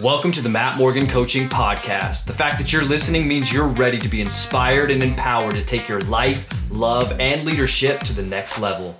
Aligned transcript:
Welcome 0.00 0.32
to 0.32 0.40
the 0.40 0.48
Matt 0.48 0.76
Morgan 0.76 1.06
Coaching 1.06 1.48
Podcast. 1.48 2.24
The 2.24 2.32
fact 2.32 2.58
that 2.58 2.72
you're 2.72 2.82
listening 2.82 3.28
means 3.28 3.52
you're 3.52 3.68
ready 3.68 4.00
to 4.00 4.08
be 4.08 4.20
inspired 4.20 4.90
and 4.90 5.00
empowered 5.00 5.54
to 5.54 5.64
take 5.64 5.88
your 5.88 6.00
life, 6.00 6.48
love, 6.68 7.12
and 7.20 7.44
leadership 7.44 8.00
to 8.00 8.12
the 8.12 8.24
next 8.24 8.58
level. 8.58 8.96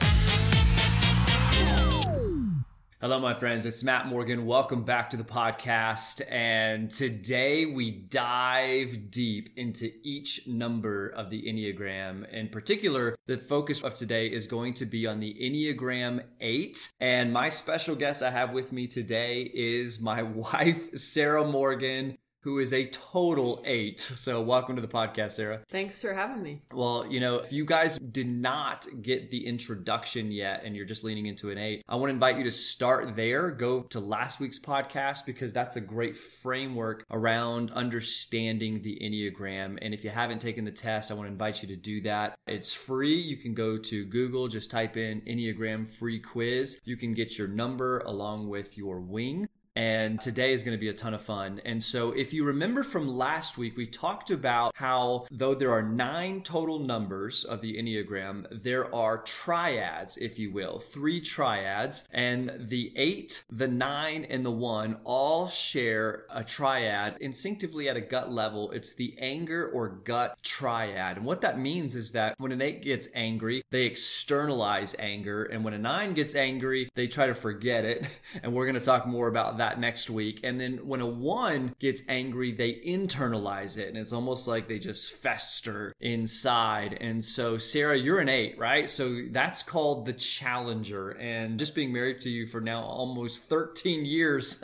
Hello, 3.05 3.19
my 3.19 3.35
friends. 3.35 3.67
It's 3.67 3.85
Matt 3.85 4.07
Morgan. 4.07 4.47
Welcome 4.47 4.83
back 4.83 5.11
to 5.11 5.19
the 5.19 5.25
podcast. 5.25 6.23
And 6.27 6.91
today 6.91 7.67
we 7.67 7.91
dive 7.91 9.11
deep 9.11 9.51
into 9.59 9.91
each 10.03 10.49
number 10.49 11.09
of 11.09 11.29
the 11.29 11.43
Enneagram. 11.43 12.27
In 12.33 12.49
particular, 12.49 13.15
the 13.27 13.37
focus 13.37 13.83
of 13.83 13.95
today 13.95 14.29
is 14.29 14.47
going 14.47 14.73
to 14.73 14.87
be 14.87 15.07
on 15.07 15.21
the 15.21 15.35
Enneagram 15.35 16.25
8. 16.41 16.93
And 16.99 17.31
my 17.31 17.51
special 17.51 17.95
guest 17.95 18.23
I 18.23 18.31
have 18.31 18.55
with 18.55 18.73
me 18.73 18.87
today 18.87 19.51
is 19.53 20.01
my 20.01 20.23
wife, 20.55 20.97
Sarah 20.97 21.47
Morgan 21.47 22.17
who 22.45 22.59
is 22.59 22.75
a 22.75 22.85
total 22.89 23.63
eight. 23.65 23.99
So, 23.99 24.43
welcome 24.43 24.77
to 24.77 24.83
the 24.83 24.89
podcast, 24.89 25.33
Sarah. 25.33 25.61
Thanks 25.71 26.03
for 26.03 26.13
having 26.13 26.43
me. 26.43 26.61
Well, 26.73 27.07
you 27.09 27.19
know, 27.19 27.39
if 27.39 27.53
you 27.53 27.65
guys 27.65 27.99
did 27.99 28.29
not 28.29 28.87
get 29.01 29.31
the 29.31 29.47
introduction 29.47 30.31
yet 30.31 30.63
and 30.63 30.77
you're 30.77 30.85
just 30.85 31.03
leaning 31.05 31.25
into 31.25 31.51
an 31.51 31.57
eight, 31.57 31.83
I 31.89 31.97
want 31.97 32.11
to 32.11 32.15
invite 32.15 32.37
you 32.37 32.45
to 32.45 32.53
start 32.53 33.17
there. 33.17 33.51
Go 33.51 33.83
to 33.85 33.99
last 33.99 34.41
week's 34.41 34.59
podcast 34.61 35.25
because 35.25 35.55
that's 35.55 35.77
a 35.77 35.81
great 35.81 36.19
framework 36.19 37.07
around 37.11 37.71
understanding 37.71 38.83
the 38.83 38.99
Enneagram. 39.03 39.79
And 39.81 39.95
if 39.95 40.05
you 40.05 40.11
haven't 40.11 40.41
taken 40.41 40.67
the 40.67 40.71
test, 40.71 41.11
I 41.11 41.15
want 41.15 41.27
to 41.27 41.33
invite 41.33 41.63
you 41.63 41.69
to 41.69 41.77
do 41.77 42.03
that. 42.03 42.39
It's 42.47 42.75
free. 42.75 43.15
You 43.15 43.39
can 43.39 43.55
go 43.55 43.79
to 43.79 44.05
Google, 44.05 44.49
just 44.49 44.71
type 44.71 44.99
in 44.99 45.23
Enneagram 45.23 45.89
free 45.89 46.21
quiz. 46.21 46.79
You 46.85 46.99
can 46.99 47.15
get 47.15 47.39
your 47.39 47.49
number 47.49 48.01
along 48.01 48.51
with 48.51 48.77
your 48.77 49.01
wing 49.01 49.49
and 49.77 50.21
today 50.21 50.53
is 50.53 50.63
going 50.63 50.77
to 50.77 50.81
be 50.81 50.89
a 50.89 50.95
ton 50.95 51.15
of 51.15 51.23
fun. 51.23 51.61
And 51.65 51.83
so, 51.83 52.13
if 52.13 52.33
you 52.33 52.45
remember 52.45 52.83
from 52.83 53.09
last 53.09 53.59
week, 53.59 53.77
we 53.77 53.87
talked 53.87 54.31
about 54.31 54.73
how, 54.77 55.27
though 55.31 55.55
there 55.55 55.73
are 55.73 55.83
nine 55.83 56.43
total 56.43 56.79
numbers 56.79 57.45
of 57.45 57.61
the 57.61 57.77
Enneagram, 57.77 58.47
there 58.51 58.95
are 58.95 59.19
triads, 59.19 60.17
if 60.17 60.39
you 60.39 60.53
will, 60.53 60.79
three 60.79 61.21
triads, 61.21 62.07
and 62.13 62.53
the 62.57 62.93
eight, 62.97 63.45
the 63.51 63.67
nine, 63.67 64.25
and 64.25 64.45
the 64.45 64.51
one 64.51 64.99
all 65.05 65.49
share 65.49 66.27
a 66.31 66.45
triad 66.45 67.17
instinctively 67.21 67.89
at 67.89 67.97
a 67.97 68.01
gut 68.01 68.31
level. 68.31 68.71
It's 68.71 68.95
the 68.95 69.15
anger 69.19 69.67
or 69.67 69.89
gut 69.89 70.39
triad. 70.43 71.17
And 71.17 71.27
what 71.27 71.41
that 71.41 71.59
means 71.59 71.97
is 71.97 72.13
that 72.13 72.35
when 72.39 72.53
an 72.53 72.63
eight 72.63 72.83
gets 72.83 73.09
angry, 73.15 73.63
they 73.71 73.87
externalize 73.87 74.95
anger. 74.99 75.45
And 75.45 75.65
when 75.65 75.75
a 75.75 75.79
nine 75.79 76.15
gets 76.15 76.35
angry, 76.35 76.89
they 76.95 77.09
try 77.09 77.27
to 77.27 77.35
forget 77.35 77.85
it. 77.85 78.07
And 78.43 78.53
we're 78.53 78.67
going 78.67 78.79
to 78.79 78.85
talk 78.85 79.07
more 79.07 79.29
about 79.29 79.59
that 79.59 79.64
that 79.65 79.81
next 79.81 80.11
week. 80.11 80.41
And 80.45 80.61
then 80.61 80.87
when 80.87 81.01
a 81.01 81.07
one 81.07 81.75
gets 81.79 82.03
angry, 82.07 82.53
they 82.53 82.75
internalize 82.75 83.79
it. 83.79 83.89
And 83.89 83.97
it's 83.97 84.13
almost 84.13 84.47
like 84.47 84.69
they 84.69 84.79
just 84.79 85.13
fester 85.13 85.95
inside. 86.01 86.99
And 87.01 87.25
so, 87.25 87.57
Sarah, 87.57 87.97
you're 87.97 88.21
an 88.21 88.29
eight, 88.29 88.59
right? 88.59 88.89
So 88.89 89.23
that's 89.31 89.63
called 89.63 90.05
the 90.05 90.13
challenger. 90.13 91.11
And 91.13 91.59
just 91.59 91.75
being 91.75 91.93
married 91.93 92.21
to 92.23 92.31
you 92.31 92.47
for 92.47 92.61
now 92.61 92.83
almost 92.83 93.49
13 93.49 94.05
years, 94.05 94.57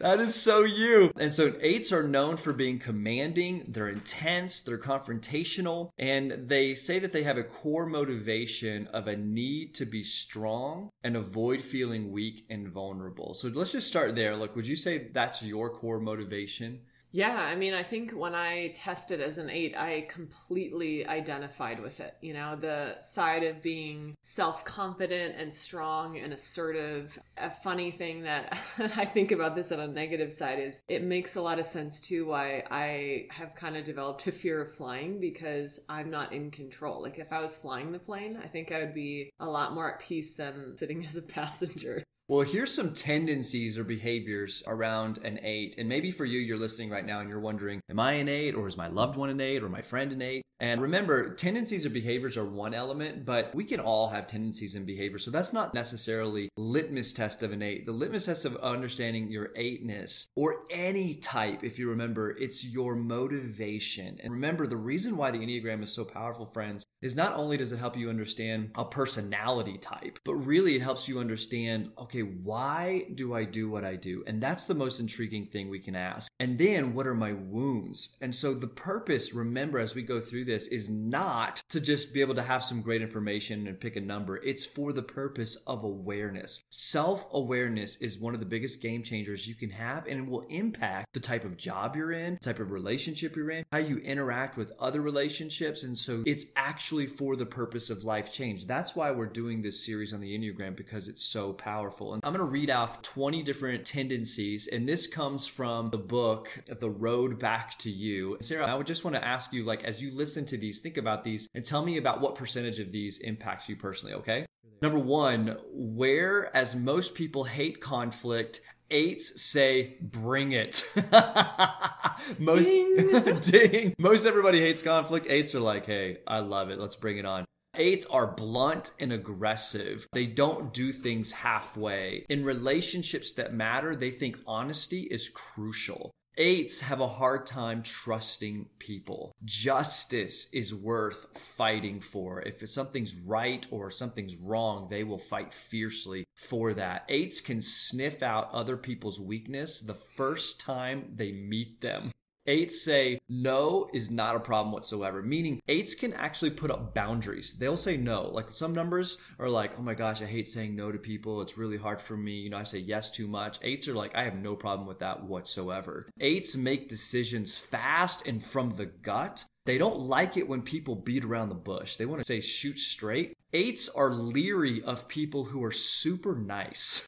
that 0.00 0.18
is 0.18 0.34
so 0.34 0.64
you. 0.64 1.12
And 1.16 1.32
so, 1.32 1.54
eights 1.60 1.92
are 1.92 2.02
known 2.02 2.36
for 2.36 2.52
being 2.52 2.78
commanding, 2.78 3.64
they're 3.68 3.88
intense, 3.88 4.62
they're 4.62 4.78
confrontational, 4.78 5.90
and 5.98 6.48
they 6.48 6.74
say 6.74 6.98
that 6.98 7.12
they 7.12 7.22
have 7.22 7.36
a 7.36 7.44
core 7.44 7.86
motivation 7.86 8.88
of 8.88 9.06
a 9.06 9.16
need 9.16 9.74
to 9.74 9.86
be 9.86 10.02
strong 10.02 10.90
and 11.04 11.16
avoid 11.16 11.62
feeling 11.62 12.10
weak 12.10 12.44
and 12.50 12.68
vulnerable. 12.68 13.34
So 13.34 13.48
let's 13.48 13.72
just 13.72 13.86
start 13.86 14.07
start 14.08 14.16
there. 14.16 14.36
Like, 14.36 14.56
would 14.56 14.66
you 14.66 14.76
say 14.76 15.08
that's 15.12 15.42
your 15.42 15.70
core 15.70 16.00
motivation? 16.00 16.80
Yeah, 17.10 17.38
I 17.38 17.54
mean, 17.54 17.72
I 17.72 17.82
think 17.82 18.10
when 18.12 18.34
I 18.34 18.70
tested 18.74 19.22
as 19.22 19.38
an 19.38 19.48
eight, 19.48 19.74
I 19.74 20.06
completely 20.10 21.06
identified 21.06 21.80
with 21.80 22.00
it. 22.00 22.14
You 22.20 22.34
know, 22.34 22.54
the 22.54 23.00
side 23.00 23.44
of 23.44 23.62
being 23.62 24.14
self 24.22 24.62
confident 24.66 25.34
and 25.38 25.52
strong 25.52 26.18
and 26.18 26.34
assertive. 26.34 27.18
A 27.38 27.50
funny 27.50 27.90
thing 27.90 28.24
that 28.24 28.58
I 28.96 29.06
think 29.06 29.32
about 29.32 29.56
this 29.56 29.72
on 29.72 29.80
a 29.80 29.88
negative 29.88 30.34
side 30.34 30.58
is 30.58 30.82
it 30.86 31.02
makes 31.02 31.36
a 31.36 31.40
lot 31.40 31.58
of 31.58 31.64
sense 31.64 31.98
too 31.98 32.26
why 32.26 32.64
I 32.70 33.28
have 33.30 33.54
kind 33.54 33.78
of 33.78 33.84
developed 33.84 34.26
a 34.26 34.32
fear 34.32 34.60
of 34.60 34.74
flying 34.74 35.18
because 35.18 35.80
I'm 35.88 36.10
not 36.10 36.34
in 36.34 36.50
control. 36.50 37.00
Like, 37.00 37.18
if 37.18 37.32
I 37.32 37.40
was 37.40 37.56
flying 37.56 37.90
the 37.90 37.98
plane, 37.98 38.38
I 38.42 38.48
think 38.48 38.70
I 38.70 38.80
would 38.80 38.94
be 38.94 39.30
a 39.40 39.48
lot 39.48 39.72
more 39.72 39.90
at 39.94 40.00
peace 40.00 40.34
than 40.34 40.76
sitting 40.76 41.06
as 41.08 41.16
a 41.16 41.22
passenger. 41.22 42.04
Well, 42.30 42.42
here's 42.42 42.74
some 42.74 42.92
tendencies 42.92 43.78
or 43.78 43.84
behaviors 43.84 44.62
around 44.66 45.16
an 45.24 45.40
eight. 45.42 45.78
And 45.78 45.88
maybe 45.88 46.10
for 46.10 46.26
you, 46.26 46.38
you're 46.38 46.58
listening 46.58 46.90
right 46.90 47.06
now 47.06 47.20
and 47.20 47.30
you're 47.30 47.40
wondering, 47.40 47.80
am 47.88 47.98
I 47.98 48.12
an 48.12 48.28
eight 48.28 48.54
or 48.54 48.68
is 48.68 48.76
my 48.76 48.86
loved 48.86 49.16
one 49.16 49.30
an 49.30 49.40
eight 49.40 49.62
or 49.62 49.70
my 49.70 49.80
friend 49.80 50.12
an 50.12 50.20
eight? 50.20 50.42
And 50.60 50.82
remember, 50.82 51.34
tendencies 51.34 51.86
or 51.86 51.90
behaviors 51.90 52.36
are 52.36 52.44
one 52.44 52.74
element, 52.74 53.24
but 53.24 53.54
we 53.54 53.64
can 53.64 53.78
all 53.78 54.08
have 54.08 54.26
tendencies 54.26 54.74
and 54.74 54.84
behaviors. 54.84 55.24
So 55.24 55.30
that's 55.30 55.52
not 55.52 55.72
necessarily 55.72 56.48
litmus 56.56 57.12
test 57.12 57.42
of 57.42 57.52
an 57.52 57.62
eight. 57.62 57.86
The 57.86 57.92
litmus 57.92 58.26
test 58.26 58.44
of 58.44 58.56
understanding 58.56 59.30
your 59.30 59.50
eightness 59.54 60.26
or 60.34 60.64
any 60.70 61.14
type, 61.14 61.62
if 61.62 61.78
you 61.78 61.88
remember, 61.88 62.30
it's 62.30 62.64
your 62.64 62.96
motivation. 62.96 64.18
And 64.22 64.32
remember, 64.32 64.66
the 64.66 64.76
reason 64.76 65.16
why 65.16 65.30
the 65.30 65.38
Enneagram 65.38 65.82
is 65.82 65.92
so 65.92 66.04
powerful, 66.04 66.46
friends, 66.46 66.84
is 67.00 67.14
not 67.14 67.36
only 67.36 67.56
does 67.56 67.72
it 67.72 67.78
help 67.78 67.96
you 67.96 68.10
understand 68.10 68.72
a 68.74 68.84
personality 68.84 69.78
type, 69.78 70.18
but 70.24 70.34
really 70.34 70.74
it 70.74 70.82
helps 70.82 71.08
you 71.08 71.20
understand, 71.20 71.90
okay, 71.96 72.22
why 72.22 73.06
do 73.14 73.32
I 73.32 73.44
do 73.44 73.70
what 73.70 73.84
I 73.84 73.94
do? 73.94 74.24
And 74.26 74.40
that's 74.40 74.64
the 74.64 74.74
most 74.74 74.98
intriguing 74.98 75.46
thing 75.46 75.68
we 75.68 75.78
can 75.78 75.94
ask. 75.94 76.30
And 76.40 76.58
then 76.58 76.94
what 76.94 77.06
are 77.06 77.14
my 77.14 77.32
wounds? 77.32 78.16
And 78.20 78.34
so 78.34 78.54
the 78.54 78.66
purpose, 78.66 79.32
remember, 79.32 79.78
as 79.78 79.94
we 79.94 80.02
go 80.02 80.20
through 80.20 80.46
this, 80.48 80.66
is 80.66 80.90
not 80.90 81.62
to 81.68 81.80
just 81.80 82.12
be 82.12 82.20
able 82.20 82.34
to 82.34 82.42
have 82.42 82.64
some 82.64 82.82
great 82.82 83.02
information 83.02 83.68
and 83.68 83.78
pick 83.78 83.94
a 83.94 84.00
number. 84.00 84.38
It's 84.38 84.64
for 84.64 84.92
the 84.92 85.02
purpose 85.02 85.54
of 85.66 85.84
awareness. 85.84 86.64
Self 86.70 87.28
awareness 87.32 87.96
is 87.96 88.18
one 88.18 88.34
of 88.34 88.40
the 88.40 88.46
biggest 88.46 88.82
game 88.82 89.04
changers 89.04 89.46
you 89.46 89.54
can 89.54 89.70
have, 89.70 90.08
and 90.08 90.18
it 90.18 90.26
will 90.26 90.46
impact 90.48 91.12
the 91.12 91.20
type 91.20 91.44
of 91.44 91.56
job 91.56 91.94
you're 91.94 92.12
in, 92.12 92.38
type 92.38 92.58
of 92.58 92.72
relationship 92.72 93.36
you're 93.36 93.50
in, 93.50 93.64
how 93.70 93.78
you 93.78 93.98
interact 93.98 94.56
with 94.56 94.72
other 94.80 95.00
relationships. 95.00 95.84
And 95.84 95.96
so 95.96 96.24
it's 96.26 96.46
actually 96.56 97.06
for 97.06 97.36
the 97.36 97.46
purpose 97.46 97.90
of 97.90 98.04
life 98.04 98.32
change. 98.32 98.66
That's 98.66 98.96
why 98.96 99.10
we're 99.10 99.26
doing 99.26 99.62
this 99.62 99.84
series 99.84 100.12
on 100.12 100.20
the 100.20 100.36
Enneagram 100.36 100.74
because 100.76 101.08
it's 101.08 101.22
so 101.22 101.52
powerful. 101.52 102.14
And 102.14 102.24
I'm 102.24 102.32
going 102.32 102.44
to 102.44 102.50
read 102.50 102.70
off 102.70 103.02
20 103.02 103.42
different 103.42 103.84
tendencies, 103.84 104.66
and 104.66 104.88
this 104.88 105.06
comes 105.06 105.46
from 105.46 105.90
the 105.90 105.98
book, 105.98 106.62
The 106.66 106.90
Road 106.90 107.38
Back 107.38 107.78
to 107.78 107.90
You. 107.90 108.38
Sarah, 108.40 108.66
I 108.66 108.74
would 108.74 108.86
just 108.86 109.04
want 109.04 109.16
to 109.16 109.24
ask 109.24 109.52
you, 109.52 109.64
like, 109.64 109.84
as 109.84 110.00
you 110.00 110.10
listen 110.10 110.37
to 110.46 110.56
these, 110.56 110.80
think 110.80 110.96
about 110.96 111.24
these 111.24 111.48
and 111.54 111.64
tell 111.64 111.84
me 111.84 111.96
about 111.96 112.20
what 112.20 112.34
percentage 112.34 112.78
of 112.78 112.92
these 112.92 113.18
impacts 113.18 113.68
you 113.68 113.76
personally, 113.76 114.14
okay? 114.14 114.46
Number 114.80 114.98
one, 114.98 115.56
whereas 115.72 116.76
most 116.76 117.14
people 117.14 117.44
hate 117.44 117.80
conflict, 117.80 118.60
eights 118.90 119.42
say 119.42 119.96
bring 120.00 120.52
it 120.52 120.82
most 122.38 122.64
ding. 122.64 123.40
ding. 123.40 123.94
most 123.98 124.24
everybody 124.24 124.60
hates 124.60 124.82
conflict 124.82 125.26
eights 125.28 125.54
are 125.54 125.60
like 125.60 125.84
hey 125.84 126.16
i 126.26 126.38
love 126.38 126.70
it 126.70 126.78
let's 126.78 126.96
bring 126.96 127.18
it 127.18 127.26
on 127.26 127.44
Eights 127.80 128.06
are 128.06 128.26
blunt 128.26 128.90
and 128.98 129.12
aggressive. 129.12 130.08
They 130.12 130.26
don't 130.26 130.72
do 130.72 130.92
things 130.92 131.30
halfway. 131.30 132.24
In 132.28 132.44
relationships 132.44 133.32
that 133.34 133.52
matter, 133.52 133.94
they 133.94 134.10
think 134.10 134.36
honesty 134.46 135.02
is 135.02 135.28
crucial. 135.28 136.10
Eights 136.40 136.82
have 136.82 137.00
a 137.00 137.08
hard 137.08 137.46
time 137.46 137.82
trusting 137.82 138.66
people. 138.78 139.34
Justice 139.44 140.48
is 140.52 140.72
worth 140.72 141.36
fighting 141.36 141.98
for. 141.98 142.40
If 142.42 142.66
something's 142.68 143.16
right 143.16 143.66
or 143.72 143.90
something's 143.90 144.36
wrong, 144.36 144.86
they 144.88 145.02
will 145.02 145.18
fight 145.18 145.52
fiercely 145.52 146.26
for 146.36 146.74
that. 146.74 147.04
Eights 147.08 147.40
can 147.40 147.60
sniff 147.60 148.22
out 148.22 148.54
other 148.54 148.76
people's 148.76 149.20
weakness 149.20 149.80
the 149.80 149.94
first 149.94 150.60
time 150.60 151.10
they 151.16 151.32
meet 151.32 151.80
them. 151.80 152.12
Eights 152.48 152.80
say 152.80 153.18
no 153.28 153.90
is 153.92 154.10
not 154.10 154.34
a 154.34 154.40
problem 154.40 154.72
whatsoever, 154.72 155.22
meaning 155.22 155.60
eights 155.68 155.94
can 155.94 156.14
actually 156.14 156.48
put 156.48 156.70
up 156.70 156.94
boundaries. 156.94 157.52
They'll 157.52 157.76
say 157.76 157.98
no. 157.98 158.30
Like 158.30 158.48
some 158.48 158.72
numbers 158.72 159.18
are 159.38 159.50
like, 159.50 159.78
oh 159.78 159.82
my 159.82 159.92
gosh, 159.92 160.22
I 160.22 160.24
hate 160.24 160.48
saying 160.48 160.74
no 160.74 160.90
to 160.90 160.96
people. 160.96 161.42
It's 161.42 161.58
really 161.58 161.76
hard 161.76 162.00
for 162.00 162.16
me. 162.16 162.40
You 162.40 162.48
know, 162.48 162.56
I 162.56 162.62
say 162.62 162.78
yes 162.78 163.10
too 163.10 163.26
much. 163.26 163.58
Eights 163.60 163.86
are 163.86 163.94
like, 163.94 164.16
I 164.16 164.22
have 164.22 164.36
no 164.36 164.56
problem 164.56 164.88
with 164.88 165.00
that 165.00 165.24
whatsoever. 165.24 166.08
Eights 166.20 166.56
make 166.56 166.88
decisions 166.88 167.58
fast 167.58 168.26
and 168.26 168.42
from 168.42 168.70
the 168.76 168.86
gut. 168.86 169.44
They 169.66 169.76
don't 169.76 170.00
like 170.00 170.38
it 170.38 170.48
when 170.48 170.62
people 170.62 170.96
beat 170.96 171.26
around 171.26 171.50
the 171.50 171.54
bush. 171.54 171.96
They 171.96 172.06
want 172.06 172.22
to 172.22 172.24
say 172.24 172.40
shoot 172.40 172.78
straight. 172.78 173.36
Eights 173.52 173.90
are 173.90 174.10
leery 174.10 174.82
of 174.84 175.06
people 175.06 175.44
who 175.44 175.62
are 175.64 175.72
super 175.72 176.34
nice. 176.34 177.06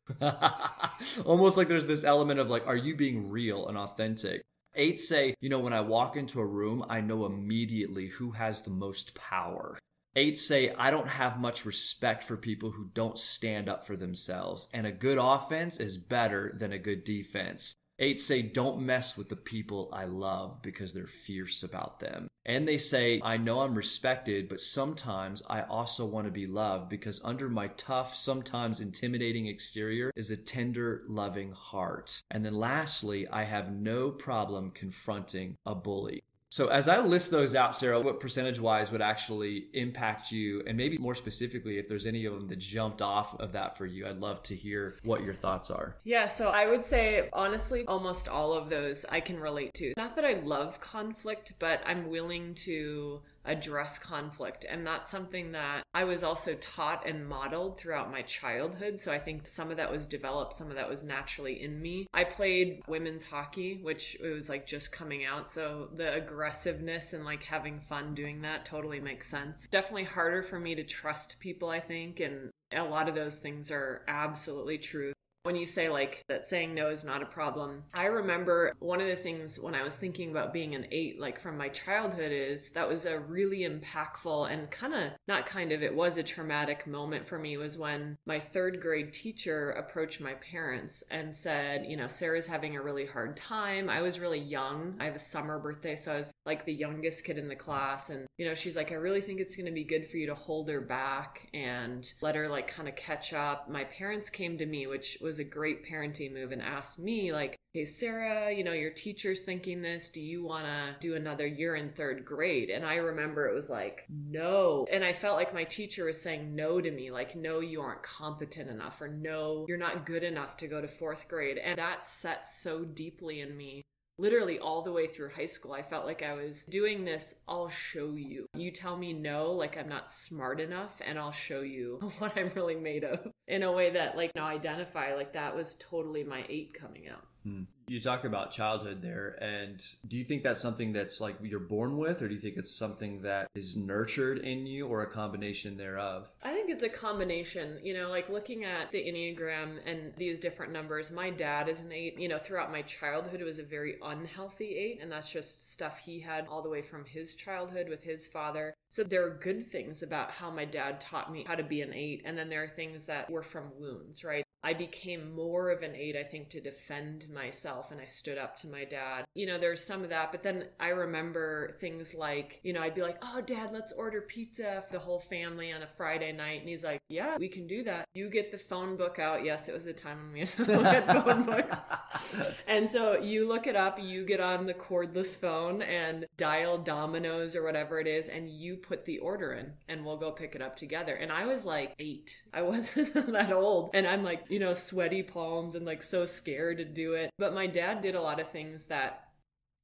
Almost 1.25 1.57
like 1.57 1.69
there's 1.69 1.87
this 1.87 2.05
element 2.05 2.41
of 2.41 2.51
like, 2.51 2.67
are 2.67 2.77
you 2.77 2.95
being 2.95 3.31
real 3.31 3.67
and 3.69 3.79
authentic? 3.79 4.43
Eight 4.77 5.01
say, 5.01 5.35
you 5.41 5.49
know, 5.49 5.59
when 5.59 5.73
I 5.73 5.81
walk 5.81 6.17
into 6.17 6.41
a 6.41 6.47
room, 6.47 6.85
I 6.89 7.01
know 7.01 7.27
immediately 7.27 8.07
who 8.07 8.31
has 8.31 8.63
the 8.63 8.71
most 8.71 9.15
power. 9.15 9.79
Eight 10.15 10.39
say, 10.39 10.73
I 10.75 10.91
don't 10.91 11.09
have 11.09 11.41
much 11.41 11.65
respect 11.65 12.23
for 12.23 12.37
people 12.37 12.71
who 12.71 12.91
don't 12.95 13.19
stand 13.19 13.69
up 13.69 13.85
for 13.85 13.97
themselves, 13.97 14.69
and 14.73 14.87
a 14.87 14.93
good 14.93 15.19
offense 15.21 15.79
is 15.79 15.99
better 15.99 16.55
than 16.57 16.73
a 16.73 16.79
good 16.79 17.05
defense. 17.05 17.75
Eights 18.03 18.25
say, 18.25 18.41
Don't 18.41 18.81
mess 18.81 19.19
with 19.19 19.29
the 19.29 19.37
people 19.37 19.91
I 19.93 20.07
love 20.07 20.63
because 20.63 20.95
they're 20.95 21.07
fierce 21.07 21.63
about 21.63 22.01
them. 22.01 22.29
And 22.47 22.67
they 22.67 22.79
say, 22.79 23.21
I 23.23 23.37
know 23.37 23.61
I'm 23.61 23.75
respected, 23.75 24.49
but 24.49 24.63
sometimes 24.63 25.43
I 25.51 25.63
also 25.63 26.07
want 26.07 26.27
to 26.27 26.33
be 26.33 26.47
loved 26.47 26.89
because 26.89 27.21
under 27.23 27.51
my 27.51 27.69
tough, 27.69 28.17
sometimes 28.17 28.81
intimidating 28.81 29.47
exterior 29.47 30.11
is 30.17 30.31
a 30.31 30.37
tender, 30.39 31.03
loving 31.07 31.53
heart. 31.53 32.23
And 32.31 32.43
then 32.43 32.55
lastly, 32.55 33.29
I 33.29 33.45
have 33.45 33.71
no 33.71 34.11
problem 34.11 34.71
confronting 34.71 35.57
a 35.67 35.75
bully. 35.75 36.23
So, 36.51 36.67
as 36.67 36.89
I 36.89 36.99
list 36.99 37.31
those 37.31 37.55
out, 37.55 37.77
Sarah, 37.77 38.01
what 38.01 38.19
percentage 38.19 38.59
wise 38.59 38.91
would 38.91 39.01
actually 39.01 39.67
impact 39.73 40.33
you? 40.33 40.65
And 40.67 40.77
maybe 40.77 40.99
more 40.99 41.15
specifically, 41.15 41.79
if 41.79 41.87
there's 41.87 42.07
any 42.07 42.25
of 42.25 42.35
them 42.35 42.49
that 42.49 42.59
jumped 42.59 43.01
off 43.01 43.39
of 43.39 43.53
that 43.53 43.79
for 43.79 43.87
you, 43.87 44.05
I'd 44.05 44.19
love 44.19 44.43
to 44.45 44.57
hear 44.57 44.97
what 45.05 45.23
your 45.25 45.33
thoughts 45.33 45.71
are. 45.71 45.95
Yeah, 46.03 46.27
so 46.27 46.51
I 46.51 46.69
would 46.69 46.85
say, 46.85 47.29
honestly, 47.33 47.85
almost 47.87 48.27
all 48.27 48.53
of 48.53 48.69
those 48.69 49.07
I 49.09 49.21
can 49.21 49.39
relate 49.39 49.75
to. 49.75 49.95
Not 49.97 50.17
that 50.17 50.25
I 50.25 50.41
love 50.43 50.81
conflict, 50.81 51.53
but 51.61 51.83
I'm 51.87 52.11
willing 52.11 52.55
to 52.57 53.23
address 53.45 53.99
conflict. 53.99 54.65
And 54.69 54.87
that's 54.87 55.11
something 55.11 55.53
that 55.53 55.83
I 55.95 56.05
was 56.05 56.23
also 56.23 56.55
taught 56.55 57.07
and 57.07 57.27
modeled 57.29 57.79
throughout 57.79 58.11
my 58.11 58.23
childhood. 58.23 58.99
So 58.99 59.13
I 59.13 59.19
think 59.19 59.47
some 59.47 59.71
of 59.71 59.77
that 59.77 59.91
was 59.91 60.07
developed, 60.07 60.55
some 60.55 60.69
of 60.69 60.77
that 60.77 60.89
was 60.89 61.05
naturally 61.05 61.63
in 61.63 61.81
me. 61.81 62.07
I 62.13 62.25
played 62.25 62.83
women's 62.87 63.25
hockey, 63.25 63.81
which 63.83 64.17
it 64.23 64.33
was 64.33 64.49
like 64.49 64.67
just 64.67 64.93
coming 64.93 65.25
out. 65.25 65.49
So 65.49 65.89
the 65.97 66.13
aggressiveness 66.15 67.13
and 67.13 67.25
like 67.25 67.45
having 67.45 67.81
fun 67.81 68.15
doing 68.15 68.43
that 68.43 68.65
totally 68.65 69.01
makes 69.01 69.29
sense. 69.29 69.67
Definitely 69.71 70.05
harder 70.05 70.43
for 70.43 70.61
me 70.61 70.75
to 70.75 70.85
trust 70.85 71.41
people, 71.41 71.71
I 71.71 71.81
think. 71.81 72.21
And 72.21 72.51
a 72.73 72.83
lot 72.83 73.09
of 73.09 73.15
those 73.15 73.39
things 73.39 73.71
are 73.71 74.03
absolutely 74.07 74.79
true. 74.79 75.13
When 75.43 75.57
you 75.57 75.65
say 75.65 75.89
like 75.89 76.23
that 76.29 76.47
saying 76.47 76.75
no 76.75 76.89
is 76.89 77.03
not 77.03 77.23
a 77.23 77.27
problem, 77.27 77.85
I 77.95 78.07
remember 78.07 78.75
one 78.79 79.01
of 79.01 79.07
the 79.07 79.17
things 79.17 79.59
when 79.59 79.75
I 79.75 79.83
was 79.83 79.97
thinking 79.97 80.31
about 80.31 80.53
being 80.53 80.75
an 80.75 80.87
eight, 80.91 81.19
like 81.19 81.41
from 81.41 81.57
my 81.57 81.69
childhood, 81.69 82.31
is 82.31 82.69
that 82.71 82.89
was 82.89 83.07
a 83.07 83.19
really 83.19 83.61
impactful 83.61 84.53
and 84.53 84.71
kind 84.71 84.93
of 84.93 85.13
not 85.27 85.47
kind 85.47 85.73
of, 85.73 85.83
it 85.83 85.95
was 85.95 86.19
a 86.19 86.23
traumatic 86.23 86.87
moment 86.87 87.27
for 87.27 87.39
me 87.39 87.57
was 87.57 87.79
when 87.79 88.19
my 88.27 88.39
third 88.39 88.83
grade 88.83 89.15
teacher 89.15 89.71
approached 89.71 90.21
my 90.21 90.35
parents 90.35 91.03
and 91.11 91.35
said, 91.35 91.87
you 91.87 91.97
know, 91.97 92.07
Sarah's 92.07 92.47
having 92.47 92.77
a 92.77 92.83
really 92.83 93.07
hard 93.07 93.35
time. 93.35 93.89
I 93.89 94.03
was 94.03 94.21
really 94.21 94.41
young. 94.41 94.97
I 95.01 95.07
have 95.07 95.17
a 95.17 95.21
summer 95.21 95.59
birthday, 95.59 95.97
so 95.97 96.13
I 96.13 96.19
was 96.19 96.35
like 96.45 96.67
the 96.67 96.75
youngest 96.75 97.25
kid 97.25 97.39
in 97.39 97.49
the 97.49 97.57
class. 97.57 98.11
And, 98.11 98.27
you 98.37 98.47
know, 98.47 98.55
she's 98.55 98.77
like, 98.77 98.93
I 98.93 98.97
really 98.97 99.23
think 99.23 99.41
it's 99.41 99.57
going 99.57 99.67
to 99.67 99.73
be 99.73 99.85
good 99.85 100.07
for 100.07 100.19
you 100.19 100.27
to 100.27 100.35
hold 100.35 100.69
her 100.69 100.83
back 100.83 101.49
and 101.55 102.13
let 102.21 102.35
her 102.35 102.47
like 102.47 102.69
kind 102.69 102.89
of 102.89 102.97
catch 102.97 103.33
up. 103.33 103.71
My 103.71 103.85
parents 103.85 104.29
came 104.29 104.59
to 104.59 104.67
me, 104.67 104.87
which 104.87 105.17
was 105.23 105.30
was 105.31 105.39
a 105.39 105.45
great 105.45 105.87
parenting 105.87 106.35
move 106.35 106.51
and 106.51 106.61
asked 106.61 106.99
me 106.99 107.33
like 107.33 107.57
hey 107.73 107.85
sarah 107.85 108.53
you 108.53 108.65
know 108.65 108.73
your 108.73 108.91
teacher's 108.91 109.43
thinking 109.43 109.81
this. 109.81 110.09
Do 110.09 110.21
you 110.21 110.45
want 110.45 110.65
to 110.65 110.97
do 110.99 111.15
another 111.15 111.47
year 111.47 111.77
in 111.77 111.91
third 111.91 112.25
grade? 112.25 112.69
And 112.69 112.85
i 112.85 112.97
remember 112.97 113.49
it 113.49 113.55
was 113.55 113.71
like 113.71 114.07
no. 114.09 114.89
And 114.91 115.05
i 115.05 115.13
felt 115.13 115.37
like 115.37 115.55
my 115.55 115.63
teacher 115.63 116.07
was 116.07 116.21
saying 116.21 116.57
no 116.57 116.81
to 116.81 116.91
me 116.91 117.13
like 117.13 117.37
no 117.37 117.61
you 117.61 117.81
aren't 117.81 118.03
competent 118.03 118.69
enough 118.69 119.01
or 119.01 119.07
no 119.07 119.67
you're 119.69 119.79
not 119.79 120.05
good 120.05 120.25
enough 120.25 120.57
to 120.57 120.67
go 120.67 120.81
to 120.81 120.89
fourth 120.89 121.29
grade. 121.29 121.59
And 121.59 121.79
that 121.79 122.05
set 122.05 122.45
so 122.45 122.85
deeply 122.85 123.41
in 123.41 123.57
me 123.57 123.85
literally 124.21 124.59
all 124.59 124.83
the 124.83 124.93
way 124.93 125.07
through 125.07 125.31
high 125.31 125.47
school, 125.47 125.73
I 125.73 125.83
felt 125.83 126.05
like 126.05 126.23
I 126.23 126.35
was 126.35 126.65
doing 126.65 127.05
this, 127.05 127.37
I'll 127.49 127.71
show 127.71 128.13
you. 128.13 128.47
You 128.55 128.71
tell 128.71 128.97
me 128.97 129.13
no, 129.15 129.53
like 129.53 129.79
I'm 129.79 129.89
not 129.89 130.13
smart 130.13 130.61
enough, 130.61 131.01
and 131.01 131.19
I'll 131.19 131.33
show 131.33 131.63
you 131.63 131.99
what 132.19 132.37
I'm 132.37 132.51
really 132.55 132.77
made 132.77 133.05
of 133.05 133.27
in 133.49 133.63
a 133.63 133.73
way 133.73 133.91
that, 133.91 134.17
like, 134.17 134.33
now 134.35 134.47
identify, 134.47 135.15
like, 135.15 135.33
that 135.33 135.57
was 135.57 135.77
totally 135.77 136.23
my 136.23 136.45
eight 136.49 136.75
coming 136.75 137.09
out. 137.09 137.27
Hmm. 137.45 137.63
You 137.89 138.01
talk 138.01 138.25
about 138.25 138.53
childhood 138.53 139.03
there, 139.03 139.37
and 139.41 139.83
do 140.07 140.17
you 140.17 140.25
think 140.25 140.45
that's 140.45 140.61
something 140.61 140.93
that's 140.93 141.21
like 141.21 141.37
you're 141.43 141.59
born 141.59 141.97
with, 141.97 142.23
or 142.23 142.29
do 142.29 142.35
you 142.35 142.41
think 142.41 142.57
it's 142.57 142.77
something 142.77 143.23
that 143.23 143.49
is 143.55 143.77
nurtured 143.77 144.39
in 144.39 144.67
you, 144.67 144.87
or 144.87 145.03
a 145.03 145.11
combination 145.11 145.77
thereof? 145.77 146.31
I 146.43 146.53
think 146.53 146.71
it's 146.71 146.85
a 146.85 146.89
combination. 146.89 147.81
You 147.83 147.95
know, 147.95 148.09
like 148.09 148.29
looking 148.29 148.65
at 148.65 148.93
the 148.93 148.99
Enneagram 148.99 149.79
and 149.87 150.13
these 150.17 150.39
different 150.39 150.73
numbers, 150.73 151.11
my 151.11 151.31
dad 151.31 151.69
is 151.69 151.81
an 151.81 151.91
eight. 151.91 152.19
You 152.19 152.29
know, 152.29 152.39
throughout 152.39 152.71
my 152.71 152.83
childhood, 152.83 153.41
it 153.41 153.45
was 153.45 153.59
a 153.59 153.65
very 153.65 153.97
unhealthy 154.03 154.77
eight, 154.77 155.01
and 155.03 155.11
that's 155.11 155.33
just 155.33 155.73
stuff 155.73 155.99
he 155.99 156.21
had 156.21 156.47
all 156.49 156.63
the 156.63 156.69
way 156.69 156.83
from 156.83 157.05
his 157.05 157.35
childhood 157.35 157.89
with 157.89 158.05
his 158.05 158.27
father. 158.27 158.75
So 158.91 159.03
there 159.03 159.25
are 159.25 159.31
good 159.31 159.67
things 159.67 160.03
about 160.03 160.31
how 160.31 160.51
my 160.51 160.65
dad 160.65 161.01
taught 161.01 161.33
me 161.33 161.45
how 161.47 161.55
to 161.57 161.65
be 161.65 161.81
an 161.81 161.95
eight, 161.95 162.23
and 162.25 162.39
then 162.39 162.49
there 162.51 162.63
are 162.63 162.69
things 162.69 163.07
that 163.07 163.31
were 163.31 163.43
from 163.43 163.73
wounds, 163.79 164.23
right? 164.23 164.45
I 164.63 164.75
became 164.75 165.35
more 165.35 165.71
of 165.71 165.83
an 165.83 165.95
eight, 165.95 166.17
I 166.17 166.23
think, 166.23 166.51
to 166.51 166.61
defend 166.61 167.27
myself 167.33 167.91
and 167.91 168.01
I 168.01 168.05
stood 168.05 168.37
up 168.37 168.57
to 168.59 168.69
my 168.69 168.85
dad. 168.85 169.25
You 169.35 169.47
know, 169.47 169.59
there's 169.59 169.83
some 169.83 170.03
of 170.03 170.11
that, 170.11 170.33
but 170.33 170.43
then 170.43 170.67
I 170.79 170.89
remember 170.89 171.77
things 171.81 172.15
like, 172.15 172.61
you 172.63 172.73
know, 172.73 172.83
I'd 172.83 172.95
be 172.95 173.03
like, 173.03 173.19
oh, 173.23 173.41
dad, 173.41 173.71
let's 173.73 173.93
order 173.93 174.21
pizza 174.21 174.85
for 174.87 174.93
the 174.93 174.99
whole 174.99 175.21
family 175.21 175.73
on 175.73 175.83
a 175.83 175.87
Friday 175.87 176.33
night. 176.33 176.61
And 176.61 176.69
he's 176.69 176.85
like, 176.85 177.01
yeah, 177.09 177.39
we 177.39 177.49
can 177.49 177.67
do 177.67 177.83
that. 177.85 178.07
You 178.15 178.29
get 178.29 178.51
the 178.51 178.59
phone 178.59 178.97
book 178.97 179.19
out. 179.19 179.45
Yes, 179.45 179.69
it 179.69 179.75
was 179.75 179.87
a 179.87 179.93
time 179.93 180.19
when 180.33 180.33
we 180.33 180.41
had 180.85 181.07
phone 181.07 181.45
books. 181.45 181.93
and 182.67 182.91
so 182.91 183.19
you 183.19 183.49
look 183.49 183.67
it 183.67 183.77
up, 183.77 183.99
you 184.01 184.27
get 184.27 184.41
on 184.41 184.67
the 184.67 184.75
cordless 184.75 185.37
phone 185.39 185.81
and 185.83 186.27
dial 186.37 186.77
Domino's 186.77 187.57
or 187.57 187.63
whatever 187.63 187.99
it 187.99 188.07
is, 188.07 188.29
and 188.29 188.51
you 188.51 188.77
put 188.77 189.07
the 189.07 189.19
order 189.19 189.53
in 189.53 189.73
and 189.89 190.05
we'll 190.05 190.19
go 190.19 190.31
pick 190.31 190.55
it 190.55 190.61
up 190.61 190.77
together. 190.77 191.15
And 191.15 191.33
I 191.33 191.47
was 191.47 191.65
like 191.65 191.95
eight. 191.99 192.43
I 192.53 192.63
wasn't 192.71 193.15
that 193.33 193.53
old. 193.53 193.91
And 193.95 194.07
I'm 194.07 194.23
like, 194.23 194.50
you 194.51 194.59
know, 194.59 194.75
sweaty 194.75 195.23
palms 195.23 195.77
and 195.77 195.87
like 195.87 196.03
so 196.03 196.27
scared 196.27 196.79
to 196.79 196.85
do 196.85 197.15
it. 197.15 197.31
But 197.39 197.55
my 197.55 197.67
dad 197.67 198.01
did 198.01 198.15
a 198.15 198.21
lot 198.21 198.41
of 198.41 198.51
things 198.51 198.87
that 198.87 199.31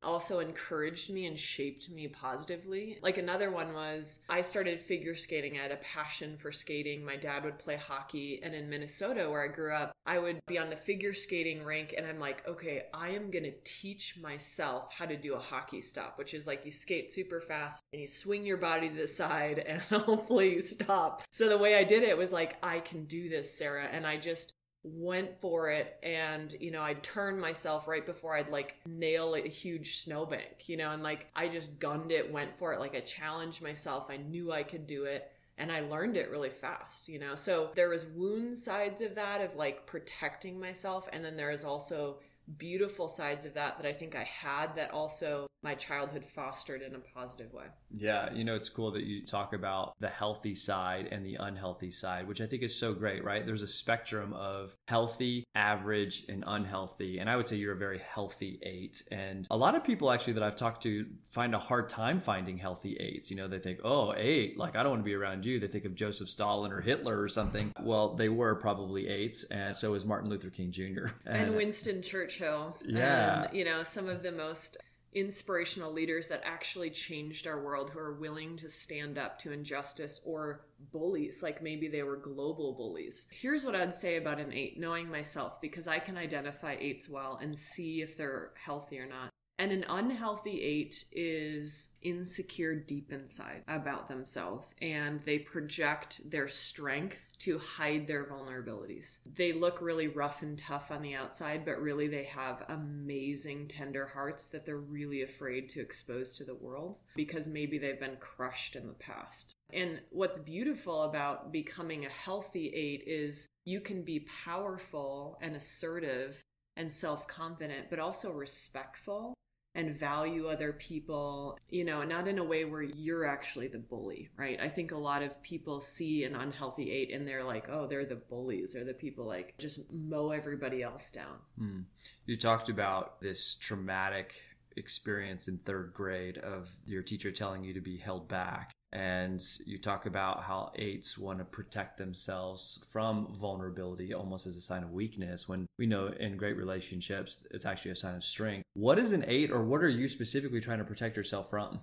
also 0.03 0.39
encouraged 0.39 1.11
me 1.11 1.27
and 1.27 1.39
shaped 1.39 1.91
me 1.91 2.07
positively. 2.09 2.99
Like 3.03 3.19
another 3.19 3.51
one 3.51 3.73
was 3.73 4.21
I 4.29 4.41
started 4.41 4.81
figure 4.81 5.17
skating. 5.17 5.59
I 5.59 5.63
had 5.63 5.73
a 5.73 5.77
passion 5.77 6.37
for 6.37 6.53
skating. 6.53 7.05
My 7.05 7.17
dad 7.17 7.45
would 7.45 7.59
play 7.59 7.77
hockey, 7.77 8.41
and 8.43 8.55
in 8.55 8.71
Minnesota, 8.71 9.29
where 9.29 9.43
I 9.43 9.49
grew 9.49 9.75
up, 9.75 9.93
I 10.07 10.19
would 10.19 10.39
be 10.47 10.59
on 10.59 10.71
the 10.71 10.77
figure 10.77 11.13
skating 11.13 11.65
rink, 11.65 11.95
and 11.97 12.07
I'm 12.07 12.21
like, 12.21 12.47
okay, 12.47 12.85
I 12.95 13.11
am 13.11 13.31
gonna 13.31 13.51
teach 13.65 14.17
myself 14.21 14.89
how 14.97 15.07
to 15.07 15.17
do 15.17 15.35
a 15.35 15.41
hockey 15.41 15.81
stop, 15.81 16.19
which 16.19 16.35
is 16.35 16.47
like 16.47 16.65
you 16.65 16.71
skate 16.71 17.11
super 17.11 17.41
fast 17.41 17.83
and 17.93 18.01
you 18.01 18.07
swing 18.07 18.47
your 18.47 18.59
body 18.59 18.89
to 18.89 18.95
the 18.95 19.09
side, 19.09 19.59
and 19.67 19.83
hopefully 19.83 20.55
you 20.55 20.61
stop. 20.61 21.23
So 21.33 21.49
the 21.49 21.59
way 21.59 21.77
I 21.77 21.85
did 21.85 22.03
it 22.03 22.17
was 22.17 22.33
like, 22.33 22.57
I 22.63 22.81
can 22.81 23.05
do 23.05 23.29
this, 23.29 23.57
Sarah, 23.57 23.89
and 23.91 24.07
I 24.07 24.17
just 24.17 24.55
went 24.95 25.41
for 25.41 25.71
it 25.71 25.99
and 26.03 26.55
you 26.61 26.71
know 26.71 26.83
i'd 26.83 27.03
turn 27.03 27.41
myself 27.41 27.89
right 27.89 28.07
before 28.07 28.37
i'd 28.37 28.51
like 28.51 28.77
nail 28.87 29.35
a 29.35 29.41
huge 29.41 29.99
snowbank 29.99 30.69
you 30.69 30.77
know 30.77 30.93
and 30.93 31.03
like 31.03 31.27
i 31.35 31.49
just 31.49 31.79
gunned 31.81 32.13
it 32.13 32.33
went 32.33 32.57
for 32.57 32.73
it 32.73 32.79
like 32.81 32.95
i 32.95 33.01
challenged 33.01 33.61
myself 33.61 34.07
i 34.11 34.17
knew 34.17 34.53
i 34.53 34.63
could 34.63 34.87
do 34.87 35.05
it 35.05 35.33
and 35.59 35.73
i 35.73 35.81
learned 35.81 36.17
it 36.17 36.31
really 36.31 36.51
fast 36.51 37.09
you 37.09 37.19
know? 37.19 37.35
So 37.35 37.71
there 37.75 37.89
was 37.89 38.07
wound 38.07 38.57
sides 38.57 39.01
of 39.01 39.15
that 39.17 39.41
of 39.41 39.57
like 39.57 39.87
protecting 39.87 40.61
myself 40.61 41.09
and 41.13 41.25
then 41.25 41.37
there 41.37 41.51
is 41.51 41.65
also 41.65 42.19
beautiful 42.59 43.09
sides 43.09 43.45
of 43.45 43.55
that 43.55 43.77
that 43.77 43.87
i 43.87 43.93
think 43.93 44.15
i 44.15 44.25
had 44.25 44.75
that 44.77 44.91
also 44.91 45.47
my 45.67 45.75
childhood 45.75 46.25
fostered 46.25 46.81
in 46.81 46.95
a 46.95 46.99
positive 46.99 47.53
way. 47.53 47.65
Yeah, 47.91 48.33
you 48.33 48.45
know, 48.45 48.55
it's 48.55 48.69
cool 48.69 48.93
that 48.93 49.03
you 49.03 49.27
talk 49.27 49.53
about 49.53 49.99
the 49.99 50.09
healthy 50.09 50.55
side 50.55 51.09
and 51.11 51.27
the 51.27 51.37
unhealthy 51.41 51.91
side, 51.91 52.29
which 52.29 52.41
I 52.41 52.47
think 52.47 52.63
is 52.63 52.79
so 52.79 52.95
great, 52.95 53.25
right? 53.25 53.45
There's 53.45 53.63
a 53.63 53.67
spectrum 53.67 54.33
of 54.33 54.77
healthy, 54.87 55.43
average, 55.57 56.25
and 56.29 56.45
unhealthy. 56.47 57.19
And 57.19 57.29
I 57.29 57.37
would 57.37 57.49
say 57.49 57.57
you're 57.57 57.73
a 57.73 57.77
very 57.77 57.99
healthy 57.99 58.61
eight. 58.63 59.03
And 59.11 59.45
a 59.51 59.57
lot 59.57 59.75
of 59.75 59.83
people 59.83 60.13
actually 60.13 60.35
that 60.35 60.45
I've 60.45 60.55
talked 60.55 60.85
to 60.85 61.05
find 61.33 61.53
a 61.53 61.59
hard 61.59 61.89
time 61.89 62.21
finding 62.21 62.59
healthy 62.59 62.97
eights. 63.01 63.31
You 63.31 63.37
know, 63.37 63.49
they 63.49 63.59
think, 63.59 63.81
oh, 63.83 64.15
eight, 64.17 64.57
like 64.57 64.77
I 64.77 64.85
don't 64.85 64.93
want 64.93 65.03
to 65.03 65.05
be 65.05 65.15
around 65.15 65.45
you. 65.45 65.59
They 65.59 65.67
think 65.69 65.85
of 65.85 65.97
Joseph 65.97 66.29
Stalin 66.29 66.71
or 66.71 66.81
Hitler 66.81 67.21
or 67.21 67.29
something. 67.29 67.73
Well, 67.83 68.15
they 68.15 68.29
were 68.29 68.55
probably 68.55 69.09
eights, 69.09 69.43
and 69.45 69.75
so 69.75 69.93
was 69.93 70.05
Martin 70.05 70.31
Luther 70.31 70.51
King 70.51 70.71
Jr. 70.71 71.09
And, 71.25 71.49
and 71.49 71.57
Winston 71.57 72.03
Churchill. 72.03 72.36
Yeah. 72.85 73.45
And, 73.45 73.57
you 73.57 73.65
know, 73.65 73.83
some 73.83 74.09
of 74.09 74.23
the 74.23 74.33
most 74.33 74.77
inspirational 75.15 75.91
leaders 75.91 76.29
that 76.29 76.43
actually 76.45 76.91
changed 76.91 77.47
our 77.47 77.63
world 77.63 77.89
who 77.89 77.99
are 77.99 78.13
willing 78.13 78.55
to 78.55 78.69
stand 78.69 79.17
up 79.17 79.39
to 79.39 79.51
injustice 79.51 80.21
or 80.27 80.67
bullies, 80.93 81.43
like 81.43 81.63
maybe 81.63 81.89
they 81.89 82.03
were 82.03 82.17
global 82.17 82.75
bullies. 82.75 83.27
Here's 83.31 83.65
what 83.65 83.75
I'd 83.75 83.95
say 83.95 84.17
about 84.17 84.39
an 84.39 84.53
eight, 84.53 84.79
knowing 84.79 85.11
myself, 85.11 85.59
because 85.61 85.89
I 85.89 86.01
can 86.01 86.19
identify 86.19 86.77
eights 86.79 87.09
well 87.09 87.39
and 87.41 87.59
see 87.59 88.03
if 88.03 88.19
they're 88.19 88.51
healthy 88.63 88.99
or 88.99 89.07
not. 89.07 89.31
And 89.59 89.73
an 89.73 89.87
unhealthy 89.89 90.61
eight 90.61 91.07
is 91.13 91.91
insecure 92.03 92.75
deep 92.75 93.11
inside 93.11 93.63
about 93.67 94.07
themselves 94.07 94.75
and 94.83 95.21
they 95.21 95.39
project 95.39 96.21
their 96.31 96.47
strength 96.47 97.27
to 97.39 97.59
hide 97.59 98.07
their 98.07 98.25
vulnerabilities. 98.25 99.19
They 99.25 99.53
look 99.53 99.81
really 99.81 100.09
rough 100.09 100.43
and 100.43 100.59
tough 100.59 100.91
on 100.91 101.01
the 101.01 101.15
outside, 101.15 101.65
but 101.65 101.81
really 101.81 102.07
they 102.07 102.25
have 102.25 102.65
amazing 102.69 103.69
tender 103.69 104.07
hearts 104.07 104.49
that 104.49 104.67
they're 104.67 104.77
really 104.77 105.23
afraid 105.23 105.71
to 105.71 105.81
expose 105.81 106.35
to 106.35 106.45
the 106.45 106.55
world 106.55 106.97
because 107.15 107.49
maybe 107.49 107.79
they've 107.79 108.01
been 108.01 108.19
crushed 108.21 108.77
in 108.77 108.87
the 108.87 108.93
past. 108.95 109.55
And 109.73 110.01
what's 110.11 110.39
beautiful 110.39 111.03
about 111.05 111.51
becoming 111.51 112.05
a 112.05 112.11
healthy 112.11 112.69
eight 112.75 113.05
is 113.07 113.49
you 113.65 113.81
can 113.81 114.03
be 114.03 114.27
powerful 114.45 115.39
and 115.41 115.57
assertive 115.57 116.43
and 116.77 116.93
self 116.93 117.27
confident, 117.27 117.87
but 117.89 117.99
also 117.99 118.31
respectful 118.33 119.35
and 119.77 119.95
value 119.95 120.49
other 120.49 120.73
people, 120.73 121.59
you 121.69 121.85
know, 121.85 122.03
not 122.03 122.27
in 122.27 122.39
a 122.39 122.45
way 122.45 122.65
where 122.65 122.83
you're 122.83 123.27
actually 123.27 123.69
the 123.69 123.79
bully, 123.79 124.31
right? 124.37 124.59
I 124.61 124.69
think 124.69 124.91
a 124.91 124.97
lot 124.97 125.23
of 125.23 125.41
people 125.43 125.81
see 125.81 126.25
an 126.25 126.35
unhealthy 126.35 126.91
eight 126.91 127.13
and 127.13 127.29
they're 127.29 127.45
like, 127.45 127.69
oh, 127.71 127.87
they're 127.87 128.07
the 128.07 128.17
bullies. 128.17 128.73
They're 128.73 128.85
the 128.85 128.95
people 128.95 129.27
like 129.27 129.55
just 129.59 129.81
mow 129.93 130.31
everybody 130.31 130.83
else 130.83 131.11
down. 131.11 131.39
Hmm. 131.59 131.81
You 132.25 132.37
talked 132.37 132.71
about 132.71 133.21
this 133.21 133.55
traumatic 133.55 134.35
experience 134.77 135.47
in 135.47 135.59
third 135.59 135.93
grade 135.95 136.39
of 136.39 136.69
your 136.87 137.03
teacher 137.03 137.31
telling 137.31 137.63
you 137.63 137.75
to 137.75 137.81
be 137.81 137.99
held 137.99 138.29
back. 138.29 138.73
And 138.93 139.43
you 139.65 139.79
talk 139.79 140.07
about 140.07 140.43
how 140.43 140.73
eights 140.77 141.19
want 141.19 141.39
to 141.41 141.45
protect 141.45 141.99
themselves 141.99 142.83
from 142.89 143.35
vulnerability 143.35 144.15
almost 144.15 144.47
as 144.47 144.57
a 144.57 144.61
sign 144.61 144.83
of 144.83 144.93
weakness 144.93 145.49
when 145.49 145.67
we 145.79 145.87
know 145.87 146.07
in 146.07 146.37
great 146.37 146.57
relationships 146.57 147.47
it's 147.51 147.67
actually 147.67 147.91
a 147.91 147.97
sign 147.97 148.15
of 148.15 148.25
strength. 148.25 148.65
What 148.75 148.99
is 148.99 149.13
an 149.13 149.25
eight, 149.27 149.51
or 149.51 149.65
what 149.65 149.83
are 149.83 149.89
you 149.89 150.09
specifically 150.09 150.61
trying 150.61 150.79
to 150.79 150.85
protect 150.85 151.17
yourself 151.17 151.51
from? 151.51 151.81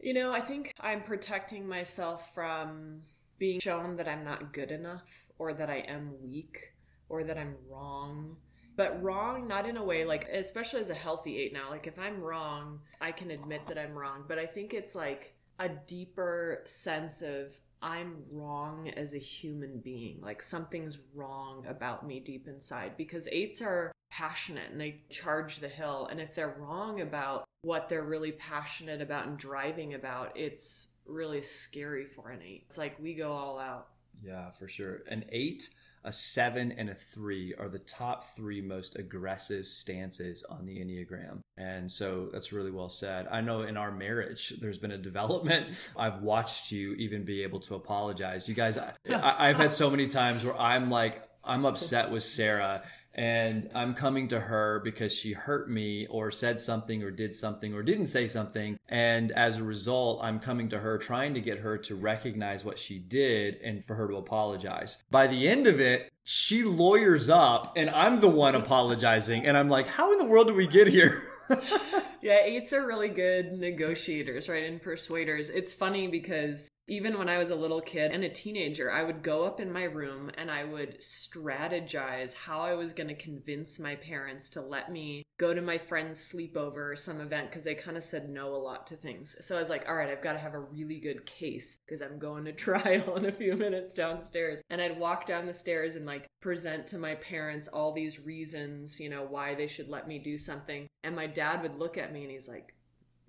You 0.00 0.14
know, 0.14 0.32
I 0.32 0.40
think 0.40 0.72
I'm 0.80 1.02
protecting 1.02 1.66
myself 1.66 2.34
from 2.34 3.02
being 3.38 3.60
shown 3.60 3.96
that 3.96 4.08
I'm 4.08 4.24
not 4.24 4.52
good 4.52 4.70
enough 4.70 5.08
or 5.38 5.54
that 5.54 5.70
I 5.70 5.78
am 5.78 6.12
weak 6.22 6.74
or 7.08 7.24
that 7.24 7.38
I'm 7.38 7.54
wrong 7.70 8.36
but 8.76 9.02
wrong 9.02 9.46
not 9.46 9.66
in 9.66 9.76
a 9.76 9.84
way 9.84 10.04
like 10.04 10.28
especially 10.30 10.80
as 10.80 10.90
a 10.90 10.94
healthy 10.94 11.38
eight 11.38 11.52
now 11.52 11.70
like 11.70 11.86
if 11.86 11.98
i'm 11.98 12.20
wrong 12.20 12.80
i 13.00 13.12
can 13.12 13.30
admit 13.30 13.66
that 13.66 13.78
i'm 13.78 13.92
wrong 13.92 14.24
but 14.26 14.38
i 14.38 14.46
think 14.46 14.72
it's 14.72 14.94
like 14.94 15.34
a 15.62 15.68
deeper 15.86 16.62
sense 16.66 17.22
of 17.22 17.52
i'm 17.82 18.22
wrong 18.30 18.88
as 18.96 19.14
a 19.14 19.18
human 19.18 19.80
being. 19.80 20.20
Like 20.22 20.42
something's 20.42 21.00
wrong 21.14 21.66
about 21.68 22.06
me 22.06 22.20
deep 22.20 22.46
inside. 22.46 22.96
Because 22.96 23.28
eights 23.30 23.60
are 23.60 23.92
passionate 24.10 24.70
and 24.70 24.80
they 24.80 25.02
charge 25.10 25.58
the 25.58 25.68
hill. 25.68 26.08
And 26.10 26.20
if 26.20 26.34
they're 26.34 26.56
wrong 26.58 27.00
about 27.00 27.44
what 27.62 27.88
they're 27.88 28.04
really 28.04 28.32
passionate 28.32 29.00
about 29.00 29.26
and 29.26 29.38
driving 29.38 29.94
about 29.94 30.36
it's 30.36 30.88
really 31.06 31.42
scary 31.42 32.06
for 32.06 32.30
an 32.30 32.40
eight. 32.42 32.64
It's 32.68 32.78
like 32.78 32.96
we 33.00 33.14
go 33.14 33.32
all 33.32 33.58
out. 33.58 33.88
Yeah 34.22 34.50
for 34.50 34.68
sure. 34.68 35.00
An 35.08 35.24
eight 35.32 35.68
a 36.04 36.12
seven 36.12 36.72
and 36.72 36.90
a 36.90 36.94
three 36.94 37.54
are 37.58 37.68
the 37.68 37.78
top 37.78 38.24
three 38.36 38.60
most 38.60 38.96
aggressive 38.96 39.66
stances 39.66 40.42
on 40.44 40.64
the 40.66 40.78
Enneagram. 40.78 41.40
And 41.56 41.90
so 41.90 42.28
that's 42.32 42.52
really 42.52 42.70
well 42.70 42.88
said. 42.88 43.28
I 43.30 43.40
know 43.40 43.62
in 43.62 43.76
our 43.76 43.92
marriage, 43.92 44.54
there's 44.60 44.78
been 44.78 44.92
a 44.92 44.98
development. 44.98 45.90
I've 45.96 46.20
watched 46.22 46.72
you 46.72 46.94
even 46.94 47.24
be 47.24 47.42
able 47.42 47.60
to 47.60 47.74
apologize. 47.74 48.48
You 48.48 48.54
guys, 48.54 48.78
I, 48.78 48.92
I've 49.08 49.56
had 49.56 49.72
so 49.72 49.90
many 49.90 50.06
times 50.06 50.44
where 50.44 50.58
I'm 50.58 50.90
like, 50.90 51.22
I'm 51.44 51.64
upset 51.64 52.10
with 52.10 52.22
Sarah 52.22 52.82
and 53.14 53.68
I'm 53.74 53.94
coming 53.94 54.28
to 54.28 54.40
her 54.40 54.80
because 54.84 55.14
she 55.14 55.32
hurt 55.32 55.70
me 55.70 56.06
or 56.08 56.30
said 56.30 56.60
something 56.60 57.02
or 57.02 57.10
did 57.10 57.34
something 57.34 57.74
or 57.74 57.82
didn't 57.82 58.06
say 58.06 58.26
something. 58.28 58.78
And 58.88 59.32
as 59.32 59.58
a 59.58 59.64
result, 59.64 60.20
I'm 60.22 60.40
coming 60.40 60.68
to 60.70 60.78
her 60.78 60.98
trying 60.98 61.34
to 61.34 61.40
get 61.40 61.58
her 61.58 61.76
to 61.78 61.94
recognize 61.94 62.64
what 62.64 62.78
she 62.78 62.98
did 62.98 63.56
and 63.56 63.84
for 63.84 63.94
her 63.94 64.08
to 64.08 64.16
apologize. 64.16 65.02
By 65.10 65.26
the 65.26 65.48
end 65.48 65.66
of 65.66 65.80
it, 65.80 66.10
she 66.24 66.62
lawyers 66.62 67.28
up 67.28 67.74
and 67.76 67.90
I'm 67.90 68.20
the 68.20 68.28
one 68.28 68.54
apologizing. 68.54 69.46
And 69.46 69.56
I'm 69.56 69.68
like, 69.68 69.86
how 69.86 70.12
in 70.12 70.18
the 70.18 70.24
world 70.24 70.46
did 70.46 70.56
we 70.56 70.66
get 70.66 70.86
here? 70.86 71.22
yeah, 72.22 72.38
eights 72.44 72.72
are 72.72 72.86
really 72.86 73.08
good 73.08 73.52
negotiators, 73.52 74.48
right? 74.48 74.64
And 74.64 74.80
persuaders. 74.80 75.50
It's 75.50 75.72
funny 75.72 76.08
because 76.08 76.70
even 76.88 77.16
when 77.16 77.28
I 77.28 77.38
was 77.38 77.50
a 77.50 77.56
little 77.56 77.80
kid 77.80 78.10
and 78.10 78.24
a 78.24 78.28
teenager, 78.28 78.90
I 78.90 79.04
would 79.04 79.22
go 79.22 79.44
up 79.44 79.60
in 79.60 79.72
my 79.72 79.84
room 79.84 80.30
and 80.36 80.50
I 80.50 80.64
would 80.64 81.00
strategize 81.00 82.34
how 82.34 82.60
I 82.60 82.74
was 82.74 82.92
going 82.92 83.08
to 83.08 83.14
convince 83.14 83.78
my 83.78 83.94
parents 83.94 84.50
to 84.50 84.60
let 84.60 84.90
me 84.90 85.22
go 85.38 85.54
to 85.54 85.62
my 85.62 85.78
friend's 85.78 86.20
sleepover 86.20 86.92
or 86.92 86.96
some 86.96 87.20
event 87.20 87.50
because 87.50 87.64
they 87.64 87.74
kind 87.74 87.96
of 87.96 88.02
said 88.02 88.28
no 88.28 88.54
a 88.54 88.56
lot 88.56 88.86
to 88.88 88.96
things. 88.96 89.36
So 89.40 89.56
I 89.56 89.60
was 89.60 89.70
like, 89.70 89.88
all 89.88 89.94
right, 89.94 90.10
I've 90.10 90.22
got 90.22 90.34
to 90.34 90.38
have 90.38 90.54
a 90.54 90.60
really 90.60 90.98
good 90.98 91.24
case 91.24 91.78
because 91.86 92.02
I'm 92.02 92.18
going 92.18 92.44
to 92.44 92.52
trial 92.52 93.16
in 93.16 93.26
a 93.26 93.32
few 93.32 93.56
minutes 93.56 93.94
downstairs. 93.94 94.60
And 94.68 94.80
I'd 94.80 94.98
walk 94.98 95.26
down 95.26 95.46
the 95.46 95.54
stairs 95.54 95.96
and 95.96 96.04
like 96.04 96.26
present 96.40 96.86
to 96.88 96.98
my 96.98 97.14
parents 97.14 97.68
all 97.68 97.92
these 97.92 98.20
reasons, 98.20 98.98
you 99.00 99.08
know, 99.08 99.24
why 99.28 99.54
they 99.54 99.66
should 99.66 99.88
let 99.88 100.08
me 100.08 100.18
do 100.18 100.36
something. 100.36 100.86
And 101.04 101.14
my 101.14 101.26
dad 101.26 101.62
would 101.62 101.78
look 101.78 101.96
at 101.96 102.12
me 102.12 102.22
and 102.22 102.30
he's 102.30 102.48
like, 102.48 102.74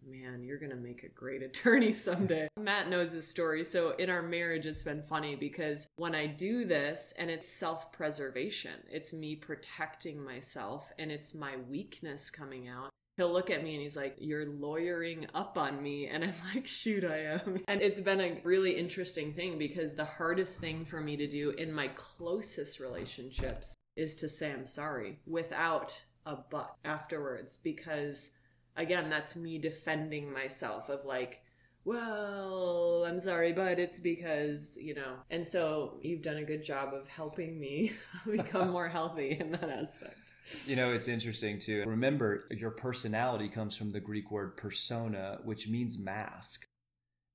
man, 0.07 0.43
you're 0.43 0.57
going 0.57 0.72
to 0.72 0.75
make 0.75 1.03
a 1.03 1.10
great 1.10 1.43
attorney 1.43 1.93
someday. 1.93 2.48
Matt 2.57 2.89
knows 2.89 3.13
this 3.13 3.27
story. 3.27 3.63
So 3.63 3.91
in 3.91 4.10
our 4.10 4.22
marriage, 4.22 4.65
it's 4.65 4.83
been 4.83 5.03
funny 5.03 5.36
because 5.36 5.88
when 5.95 6.15
I 6.15 6.27
do 6.27 6.65
this 6.65 7.13
and 7.17 7.29
it's 7.29 7.48
self 7.48 7.91
preservation, 7.91 8.79
it's 8.89 9.13
me 9.13 9.36
protecting 9.36 10.24
myself 10.24 10.91
and 10.98 11.12
it's 11.12 11.33
my 11.33 11.57
weakness 11.69 12.29
coming 12.29 12.67
out. 12.67 12.89
He'll 13.17 13.31
look 13.31 13.51
at 13.51 13.63
me 13.63 13.74
and 13.74 13.83
he's 13.83 13.95
like, 13.95 14.15
You're 14.17 14.48
lawyering 14.48 15.27
up 15.36 15.57
on 15.57 15.81
me. 15.81 16.07
And 16.07 16.24
I'm 16.24 16.33
like, 16.53 16.67
Shoot, 16.67 17.03
I 17.03 17.19
am. 17.19 17.63
And 17.67 17.81
it's 17.81 18.01
been 18.01 18.22
a 18.22 18.41
really 18.43 18.77
interesting 18.77 19.33
thing 19.33 19.57
because 19.57 19.93
the 19.93 20.05
hardest 20.05 20.60
thing 20.60 20.86
for 20.86 21.01
me 21.01 21.15
to 21.17 21.27
do 21.27 21.51
in 21.51 21.72
my 21.72 21.89
closest 21.89 22.79
relationships 22.79 23.75
is 23.95 24.15
to 24.15 24.29
say 24.29 24.51
I'm 24.51 24.65
sorry 24.65 25.19
without 25.27 26.03
a 26.25 26.38
but 26.50 26.75
afterwards 26.86 27.57
because 27.57 28.31
again, 28.75 29.10
that's 29.10 29.36
me 29.36 29.58
defending 29.58 30.32
myself 30.32 30.89
of 30.89 31.06
like, 31.06 31.42
well, 31.86 33.03
I'm 33.06 33.20
sorry, 33.20 33.51
but 33.51 33.77
it's 33.77 34.00
because, 34.00 34.77
you 34.82 34.96
know. 34.96 35.15
And 35.30 35.46
so 35.46 36.00
you've 36.01 36.22
done 36.22 36.38
a 36.38 36.46
good 36.46 36.63
job 36.63 36.94
of 36.94 37.08
helping 37.08 37.60
me 37.60 37.92
become 38.32 38.70
more 38.72 38.88
healthy 38.88 39.38
in 39.39 39.51
that 39.51 39.70
aspect. 39.70 40.18
You 40.65 40.75
know, 40.75 40.92
it's 40.92 41.08
interesting 41.08 41.60
too. 41.60 41.84
Remember, 41.86 42.46
your 42.51 42.72
personality 42.72 43.50
comes 43.50 43.75
from 43.75 43.92
the 43.92 44.00
Greek 44.00 44.32
word 44.32 44.58
persona, 44.58 45.39
which 45.44 45.68
means 45.68 45.98
mask. 45.98 46.65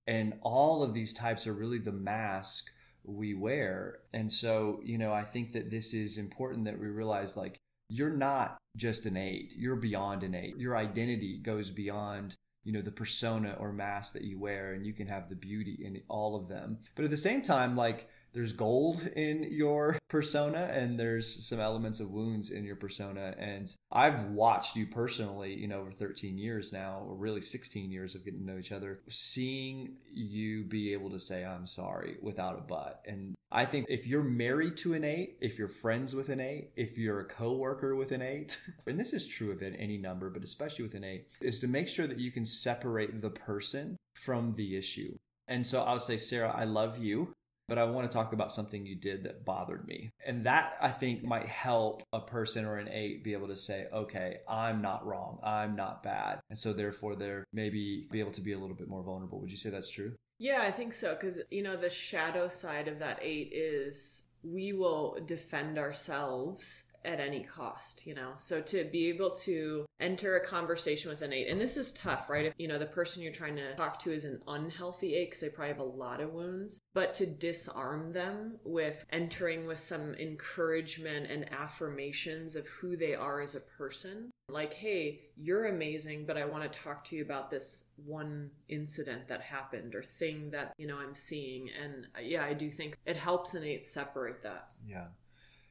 And 0.07 0.35
all 0.41 0.83
of 0.83 0.95
these 0.95 1.13
types 1.13 1.47
are 1.47 1.53
really 1.53 1.79
the 1.79 1.93
mask 1.93 2.71
we 3.05 3.35
wear. 3.35 3.99
And 4.13 4.31
so, 4.33 4.81
you 4.83 4.99
know, 4.99 5.13
I 5.13 5.23
think 5.23 5.53
that 5.53 5.71
this 5.71 5.93
is 5.93 6.17
important 6.17 6.65
that 6.65 6.79
we 6.79 6.87
realize 6.87 7.37
like 7.37 7.59
you're 7.89 8.11
not 8.11 8.59
just 8.77 9.07
an 9.07 9.17
eight. 9.17 9.55
You're 9.57 9.77
beyond 9.77 10.23
an 10.23 10.35
eight. 10.35 10.57
Your 10.59 10.77
identity 10.77 11.39
goes 11.39 11.71
beyond, 11.71 12.37
you 12.65 12.73
know, 12.73 12.83
the 12.83 12.91
persona 12.91 13.57
or 13.59 13.73
mask 13.73 14.13
that 14.15 14.25
you 14.25 14.39
wear, 14.39 14.73
and 14.73 14.87
you 14.87 14.93
can 14.93 15.07
have 15.07 15.29
the 15.29 15.37
beauty 15.37 15.79
in 15.83 16.01
all 16.09 16.37
of 16.37 16.49
them. 16.49 16.79
But 16.95 17.05
at 17.05 17.11
the 17.11 17.17
same 17.17 17.43
time, 17.43 17.77
like 17.77 18.09
there's 18.33 18.53
gold 18.53 19.09
in 19.17 19.47
your 19.51 19.99
persona 20.09 20.71
and 20.73 20.99
there's 20.99 21.47
some 21.47 21.61
elements 21.61 22.01
of 22.01 22.11
wounds 22.11 22.51
in 22.51 22.65
your 22.65 22.77
persona. 22.77 23.35
And 23.39 23.73
i've 23.91 24.27
watched 24.27 24.77
you 24.77 24.87
personally 24.87 25.55
you 25.55 25.67
know 25.67 25.81
over 25.81 25.91
13 25.91 26.37
years 26.37 26.73
now 26.73 27.03
or 27.07 27.15
really 27.15 27.41
16 27.41 27.91
years 27.91 28.15
of 28.15 28.25
getting 28.25 28.41
to 28.41 28.47
know 28.47 28.59
each 28.59 28.73
other 28.73 29.01
seeing 29.09 29.97
you 30.13 30.65
be 30.65 30.93
able 30.93 31.11
to 31.11 31.19
say 31.19 31.45
i'm 31.45 31.67
sorry 31.67 32.17
without 32.21 32.59
a 32.59 32.61
but. 32.61 33.01
And 33.07 33.35
i 33.51 33.65
think 33.65 33.87
if 33.89 34.07
you're 34.07 34.23
married 34.23 34.77
to 34.79 34.93
an 34.93 35.05
eight 35.05 35.39
if 35.41 35.59
you're 35.59 35.69
friends 35.69 36.15
with 36.15 36.29
an 36.29 36.41
eight 36.41 36.71
if 36.77 36.99
you're 36.99 37.21
a 37.21 37.25
coworker 37.25 37.95
with 37.95 38.13
an 38.13 38.21
eight 38.21 38.61
and 38.87 39.01
this 39.01 39.13
is 39.13 39.27
true 39.27 39.51
of 39.51 39.63
any 39.63 39.97
number 39.97 40.29
but 40.29 40.43
especially 40.43 40.85
with 40.85 40.95
an 40.95 41.05
eight 41.05 41.27
is 41.41 41.61
to 41.61 41.69
make 41.69 41.89
sure 41.89 42.07
that 42.07 42.19
you 42.19 42.31
can 42.31 42.45
separate 42.45 43.23
the 43.23 43.31
person 43.31 43.97
from 44.15 44.55
the 44.55 44.77
issue. 44.77 45.17
And 45.47 45.65
so 45.67 45.83
I'll 45.83 46.01
say, 46.01 46.19
Sarah, 46.19 46.55
I 46.55 46.65
love 46.65 46.99
you 46.99 47.33
but 47.69 47.79
I 47.79 47.85
want 47.85 48.11
to 48.11 48.15
talk 48.15 48.33
about 48.33 48.51
something 48.51 48.87
you 48.87 48.97
did 48.97 49.25
that 49.25 49.45
bothered 49.45 49.87
me. 49.87 50.11
And 50.27 50.45
that 50.45 50.77
I 50.81 50.89
think 50.89 51.23
might 51.23 51.47
help 51.47 52.03
a 52.13 52.21
person 52.21 52.65
or 52.65 52.79
an 52.79 52.89
eight 52.89 53.23
be 53.23 53.35
able 53.35 53.49
to 53.49 53.57
say, 53.57 53.87
okay, 53.93 54.39
I'm 54.49 54.81
not 54.81 55.07
wrong. 55.07 55.39
I'm 55.43 55.77
not 55.77 56.03
bad. 56.03 56.41
And 56.49 56.59
so 56.59 56.73
therefore 56.73 57.15
they're 57.15 57.45
maybe 57.53 58.09
be 58.11 58.21
able 58.21 58.33
to 58.33 58.41
be 58.41 58.53
a 58.53 58.59
little 58.59 58.77
bit 58.77 58.89
more 58.89 59.03
vulnerable. 59.03 59.41
Would 59.41 59.51
you 59.51 59.57
say 59.57 59.71
that's 59.71 59.91
true? 59.91 60.15
Yeah, 60.39 60.63
I 60.63 60.71
think 60.71 60.93
so. 60.93 61.15
Because, 61.15 61.41
you 61.51 61.63
know, 61.63 61.77
the 61.77 61.91
shadow 61.91 62.49
side 62.49 62.89
of 62.89 62.99
that 63.01 63.19
eight 63.23 63.51
is 63.53 64.23
we 64.43 64.73
will 64.73 65.19
defend 65.27 65.79
ourselves 65.79 66.85
at 67.05 67.21
any 67.21 67.45
cost, 67.45 68.07
you 68.07 68.15
know? 68.15 68.33
So 68.39 68.61
to 68.61 68.85
be 68.85 69.09
able 69.09 69.31
to 69.31 69.87
enter 70.01 70.37
a 70.37 70.45
conversation 70.45 71.11
with 71.11 71.23
an 71.23 71.33
eight, 71.33 71.49
and 71.49 71.61
this 71.61 71.77
is 71.77 71.93
tough, 71.93 72.29
right? 72.29 72.47
If, 72.47 72.55
you 72.59 72.69
know, 72.69 72.79
the 72.79 72.87
person 72.87 73.23
you're 73.23 73.33
trying 73.33 73.57
to 73.57 73.75
talk 73.75 73.99
to 74.01 74.13
is 74.13 74.25
an 74.25 74.41
unhealthy 74.47 75.15
eight 75.15 75.31
because 75.31 75.41
they 75.41 75.49
probably 75.49 75.75
have 75.75 75.81
a 75.81 75.85
lot 75.85 76.21
of 76.21 76.33
wounds, 76.33 76.81
but 76.95 77.15
to 77.15 77.27
disarm 77.27 78.13
them 78.13 78.59
with 78.65 79.05
entering 79.11 79.67
with 79.67 79.81
some 79.81 80.15
encouragement 80.15 81.31
and 81.31 81.53
affirmations 81.53 82.57
of 82.57 82.67
who 82.67 82.97
they 82.97 83.15
are 83.15 83.41
as 83.41 83.55
a 83.55 83.61
person. 83.61 84.31
Like, 84.51 84.73
hey, 84.73 85.21
you're 85.37 85.67
amazing, 85.67 86.25
but 86.25 86.39
I 86.39 86.47
want 86.47 86.71
to 86.71 86.79
talk 86.79 87.05
to 87.05 87.17
you 87.17 87.23
about 87.23 87.51
this 87.51 87.85
one 87.97 88.51
incident 88.69 89.29
that 89.29 89.43
happened 89.43 89.95
or 89.95 90.03
thing 90.03 90.51
that, 90.53 90.73
you 90.79 90.87
know, 90.87 90.97
I'm 90.97 91.15
seeing. 91.15 91.69
And 91.83 92.07
uh, 92.17 92.23
yeah, 92.23 92.45
I 92.45 92.55
do 92.55 92.71
think 92.71 92.97
it 93.05 93.17
helps 93.17 93.53
an 93.55 93.63
eight 93.63 93.85
separate 93.85 94.43
that. 94.45 94.71
Yeah. 94.87 95.09